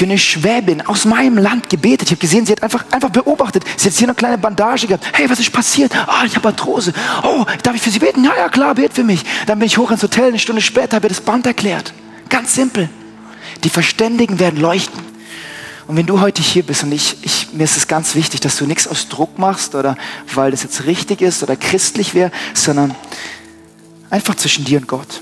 für 0.02 0.06
eine 0.06 0.18
Schwäbin 0.18 0.84
aus 0.84 1.04
meinem 1.04 1.38
Land 1.38 1.70
gebetet. 1.70 2.08
Ich 2.08 2.10
habe 2.10 2.20
gesehen, 2.20 2.44
sie 2.44 2.50
hat 2.50 2.62
einfach, 2.64 2.84
einfach 2.90 3.10
beobachtet. 3.10 3.62
Sie 3.76 3.88
hat 3.88 3.94
hier 3.94 4.08
eine 4.08 4.16
kleine 4.16 4.36
Bandage 4.36 4.88
gehabt. 4.88 5.06
Hey, 5.12 5.30
was 5.30 5.38
ist 5.38 5.52
passiert? 5.52 5.92
Ah, 5.94 6.24
ich 6.26 6.34
habe 6.34 6.48
Arthrose. 6.48 6.92
Oh, 7.22 7.44
darf 7.62 7.76
ich 7.76 7.82
für 7.82 7.90
sie 7.90 8.00
beten? 8.00 8.24
Ja, 8.24 8.32
ja, 8.36 8.48
klar, 8.48 8.74
bet 8.74 8.94
für 8.94 9.04
mich. 9.04 9.22
Dann 9.46 9.60
bin 9.60 9.66
ich 9.66 9.78
hoch 9.78 9.92
ins 9.92 10.02
Hotel. 10.02 10.24
Eine 10.24 10.40
Stunde 10.40 10.60
später 10.60 10.96
habe 10.96 11.06
ich 11.06 11.12
das 11.12 11.20
Band 11.20 11.46
erklärt. 11.46 11.94
Ganz 12.28 12.52
simpel. 12.52 12.88
Die 13.62 13.68
Verständigen 13.68 14.40
werden 14.40 14.60
leuchten. 14.60 15.00
Und 15.86 15.96
wenn 15.96 16.06
du 16.06 16.20
heute 16.20 16.42
hier 16.42 16.64
bist 16.64 16.82
und 16.82 16.90
ich, 16.90 17.18
ich, 17.22 17.52
mir 17.52 17.62
ist 17.62 17.76
es 17.76 17.86
ganz 17.86 18.16
wichtig, 18.16 18.40
dass 18.40 18.56
du 18.56 18.66
nichts 18.66 18.88
aus 18.88 19.06
Druck 19.06 19.38
machst 19.38 19.76
oder 19.76 19.96
weil 20.34 20.50
das 20.50 20.64
jetzt 20.64 20.84
richtig 20.86 21.20
ist 21.20 21.44
oder 21.44 21.54
christlich 21.54 22.12
wäre, 22.12 22.32
sondern 22.54 22.92
einfach 24.10 24.34
zwischen 24.34 24.64
dir 24.64 24.80
und 24.80 24.88
Gott. 24.88 25.20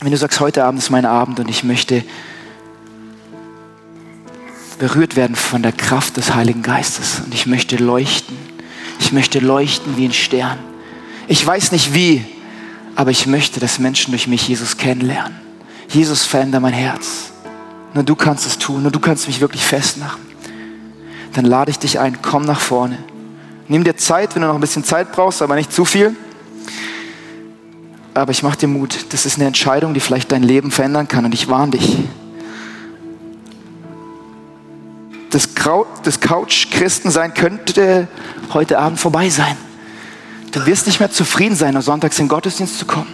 Wenn 0.00 0.12
du 0.12 0.16
sagst, 0.16 0.40
heute 0.40 0.64
Abend 0.64 0.80
ist 0.80 0.88
mein 0.88 1.04
Abend 1.04 1.40
und 1.40 1.50
ich 1.50 1.62
möchte 1.62 2.04
berührt 4.78 5.16
werden 5.16 5.36
von 5.36 5.62
der 5.62 5.72
Kraft 5.72 6.16
des 6.16 6.34
Heiligen 6.34 6.62
Geistes 6.62 7.20
und 7.24 7.34
ich 7.34 7.46
möchte 7.46 7.76
leuchten. 7.76 8.36
Ich 9.00 9.12
möchte 9.12 9.38
leuchten 9.38 9.96
wie 9.96 10.06
ein 10.06 10.12
Stern. 10.12 10.58
Ich 11.28 11.44
weiß 11.46 11.72
nicht 11.72 11.94
wie, 11.94 12.24
aber 12.94 13.10
ich 13.10 13.26
möchte, 13.26 13.60
dass 13.60 13.78
Menschen 13.78 14.12
durch 14.12 14.26
mich 14.26 14.48
Jesus 14.48 14.76
kennenlernen. 14.76 15.36
Jesus 15.88 16.24
verändert 16.24 16.62
mein 16.62 16.72
Herz. 16.72 17.32
Nur 17.94 18.04
du 18.04 18.16
kannst 18.16 18.46
es 18.46 18.58
tun, 18.58 18.82
nur 18.82 18.90
du 18.90 19.00
kannst 19.00 19.26
mich 19.26 19.40
wirklich 19.40 19.64
festmachen. 19.64 20.20
Dann 21.34 21.44
lade 21.44 21.70
ich 21.70 21.78
dich 21.78 21.98
ein, 21.98 22.20
komm 22.22 22.42
nach 22.42 22.60
vorne. 22.60 22.98
Nimm 23.68 23.84
dir 23.84 23.96
Zeit, 23.96 24.34
wenn 24.34 24.42
du 24.42 24.48
noch 24.48 24.54
ein 24.54 24.60
bisschen 24.60 24.84
Zeit 24.84 25.12
brauchst, 25.12 25.42
aber 25.42 25.54
nicht 25.54 25.72
zu 25.72 25.84
viel. 25.84 26.16
Aber 28.14 28.32
ich 28.32 28.42
mache 28.42 28.58
dir 28.58 28.66
Mut. 28.66 29.06
Das 29.10 29.26
ist 29.26 29.36
eine 29.36 29.46
Entscheidung, 29.46 29.94
die 29.94 30.00
vielleicht 30.00 30.32
dein 30.32 30.42
Leben 30.42 30.70
verändern 30.70 31.06
kann 31.06 31.24
und 31.24 31.34
ich 31.34 31.48
warne 31.48 31.72
dich. 31.72 31.98
Das, 35.30 35.48
das 36.02 36.20
Couch-Christensein 36.20 37.34
könnte 37.34 38.08
heute 38.52 38.78
Abend 38.78 38.98
vorbei 38.98 39.28
sein. 39.28 39.56
Du 40.52 40.64
wirst 40.64 40.86
nicht 40.86 41.00
mehr 41.00 41.10
zufrieden 41.10 41.54
sein, 41.54 41.76
am 41.76 41.82
Sonntag 41.82 42.12
in 42.12 42.24
den 42.24 42.28
Gottesdienst 42.28 42.78
zu 42.78 42.86
kommen. 42.86 43.12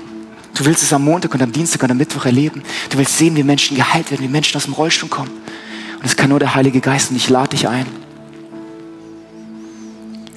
Du 0.55 0.65
willst 0.65 0.85
es 0.85 0.93
am 0.93 1.03
Montag 1.03 1.35
und 1.35 1.43
am 1.43 1.51
Dienstag 1.51 1.83
und 1.83 1.91
am 1.91 1.97
Mittwoch 1.97 2.25
erleben. 2.25 2.63
Du 2.91 2.99
willst 2.99 3.19
sehen, 3.19 3.35
wie 3.37 3.43
Menschen 3.43 3.77
geheilt 3.77 4.11
werden, 4.13 4.23
wie 4.23 4.29
Menschen 4.29 4.57
aus 4.57 4.65
dem 4.65 4.75
Rollstuhl 4.75 5.09
kommen. 5.09 5.31
Und 5.31 6.05
das 6.05 6.17
kann 6.17 6.31
nur 6.31 6.39
der 6.39 6.55
Heilige 6.55 6.81
Geist 6.81 7.11
und 7.11 7.17
ich 7.17 7.29
lade 7.29 7.51
dich 7.51 7.67
ein. 7.67 7.87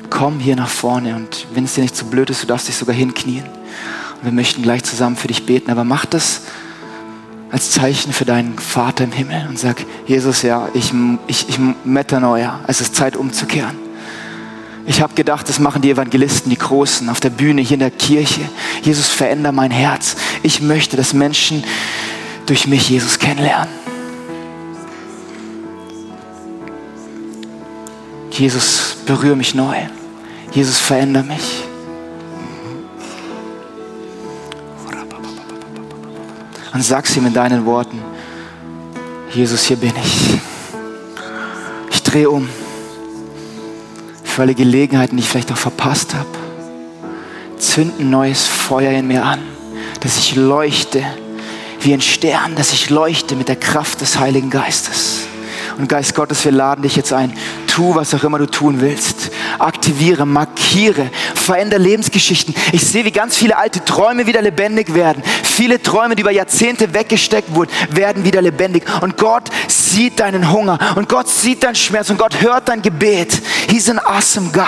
Komm 0.10 0.40
hier 0.40 0.56
nach 0.56 0.70
vorne 0.70 1.16
und 1.16 1.46
wenn 1.54 1.66
es 1.66 1.76
dir 1.76 1.82
nicht 1.82 1.96
zu 1.96 2.06
so 2.06 2.10
blöd 2.10 2.32
ist, 2.32 2.42
du 2.42 2.48
darfst 2.48 2.68
dich 2.68 2.76
sogar 2.76 2.96
hinknien. 2.96 3.44
Und 3.44 4.24
wir 4.24 4.32
möchten 4.32 4.64
gleich 4.64 4.84
zusammen 4.84 5.16
für 5.16 5.28
dich 5.28 5.46
beten, 5.46 5.70
aber 5.70 5.84
mach 5.84 6.06
das 6.06 6.42
als 7.52 7.72
Zeichen 7.72 8.14
für 8.14 8.26
deinen 8.26 8.58
Vater 8.58 9.06
im 9.06 9.12
Himmel 9.12 9.48
und 9.48 9.58
sag, 9.58 9.78
Jesus, 10.06 10.42
ja, 10.42 10.68
ich, 10.74 10.92
ich, 11.28 11.50
ich 11.50 11.60
Metanoia, 11.84 12.60
es 12.68 12.82
ist 12.82 12.96
Zeit 12.96 13.16
umzukehren. 13.16 13.88
Ich 14.86 15.02
habe 15.02 15.14
gedacht, 15.16 15.50
das 15.50 15.60
machen 15.60 15.82
die 15.82 15.92
Evangelisten, 15.92 16.50
die 16.50 16.58
Großen, 16.58 17.10
auf 17.10 17.20
der 17.20 17.30
Bühne, 17.30 17.62
hier 17.62 17.76
in 17.76 17.82
der 17.82 17.92
Kirche. 17.92 18.42
Jesus, 18.84 19.08
veränder 19.10 19.52
mein 19.52 19.72
Herz. 19.72 20.16
Ich 20.44 20.62
möchte, 20.62 20.96
dass 20.96 21.14
Menschen 21.14 21.64
durch 22.46 22.68
mich 22.68 22.90
Jesus 22.90 23.20
kennenlernen. 23.20 23.68
Jesus, 28.32 28.98
berühre 29.06 29.36
mich 29.36 29.56
neu. 29.56 29.76
Jesus, 30.54 30.78
veränder 30.78 31.24
mich. 31.24 31.67
Und 36.78 36.84
sag's 36.84 37.18
ihm 37.18 37.26
in 37.26 37.34
deinen 37.34 37.66
Worten. 37.66 38.00
Jesus, 39.34 39.64
hier 39.64 39.78
bin 39.78 39.94
ich. 39.96 40.40
Ich 41.90 42.04
drehe 42.04 42.30
um 42.30 42.48
für 44.24 44.44
alle 44.44 44.54
Gelegenheiten, 44.54 45.18
die 45.18 45.24
ich 45.24 45.28
vielleicht 45.28 45.52
auch 45.52 45.58
verpasst 45.58 46.14
habe. 46.14 46.28
Zünd 47.58 48.00
ein 48.00 48.12
neues 48.12 48.46
Feuer 48.46 48.92
in 48.92 49.08
mir 49.08 49.26
an, 49.26 49.40
dass 50.02 50.20
ich 50.20 50.36
leuchte 50.36 51.04
wie 51.82 51.96
ein 51.96 52.02
Stern, 52.02 52.56
dass 52.56 52.72
ich 52.72 52.92
leuchte 52.92 53.36
mit 53.36 53.48
der 53.48 53.56
Kraft 53.56 54.02
des 54.02 54.20
Heiligen 54.20 54.52
Geistes. 54.52 55.22
Und 55.80 55.90
Geist 55.90 56.14
Gottes, 56.14 56.46
wir 56.46 56.52
laden 56.52 56.84
dich 56.84 56.96
jetzt 56.96 57.12
ein. 57.12 57.34
Tu, 57.66 57.96
was 57.96 58.14
auch 58.14 58.24
immer 58.24 58.38
du 58.38 58.46
tun 58.46 58.82
willst. 58.82 59.32
Aktiviere, 59.60 60.26
markiere, 60.26 61.10
verändere 61.36 61.80
Lebensgeschichten. 61.80 62.56
Ich 62.72 62.86
sehe, 62.86 63.06
wie 63.06 63.12
ganz 63.12 63.38
viele 63.38 63.58
alte 63.58 63.84
Träume 63.84 64.28
wieder 64.28 64.42
lebendig 64.42 64.94
werden. 64.94 65.24
Viele 65.44 65.82
Träume, 65.82 66.16
die 66.16 66.22
über 66.22 66.32
Jahrzehnte 66.32 66.94
weggesteckt 66.94 67.54
wurden, 67.54 67.72
werden 67.90 68.24
wieder 68.24 68.42
lebendig. 68.42 68.84
Und 69.02 69.18
Gott 69.18 69.50
sieht 69.68 70.20
deinen 70.20 70.52
Hunger 70.52 70.78
und 70.96 71.10
Gott 71.10 71.28
sieht 71.28 71.64
deinen 71.64 71.76
Schmerz 71.76 72.10
und 72.10 72.18
Gott 72.18 72.42
hört 72.42 72.70
dein 72.70 72.82
Gebet. 72.82 73.42
He's 73.70 73.90
an 73.90 74.00
awesome 74.00 74.50
God. 74.52 74.68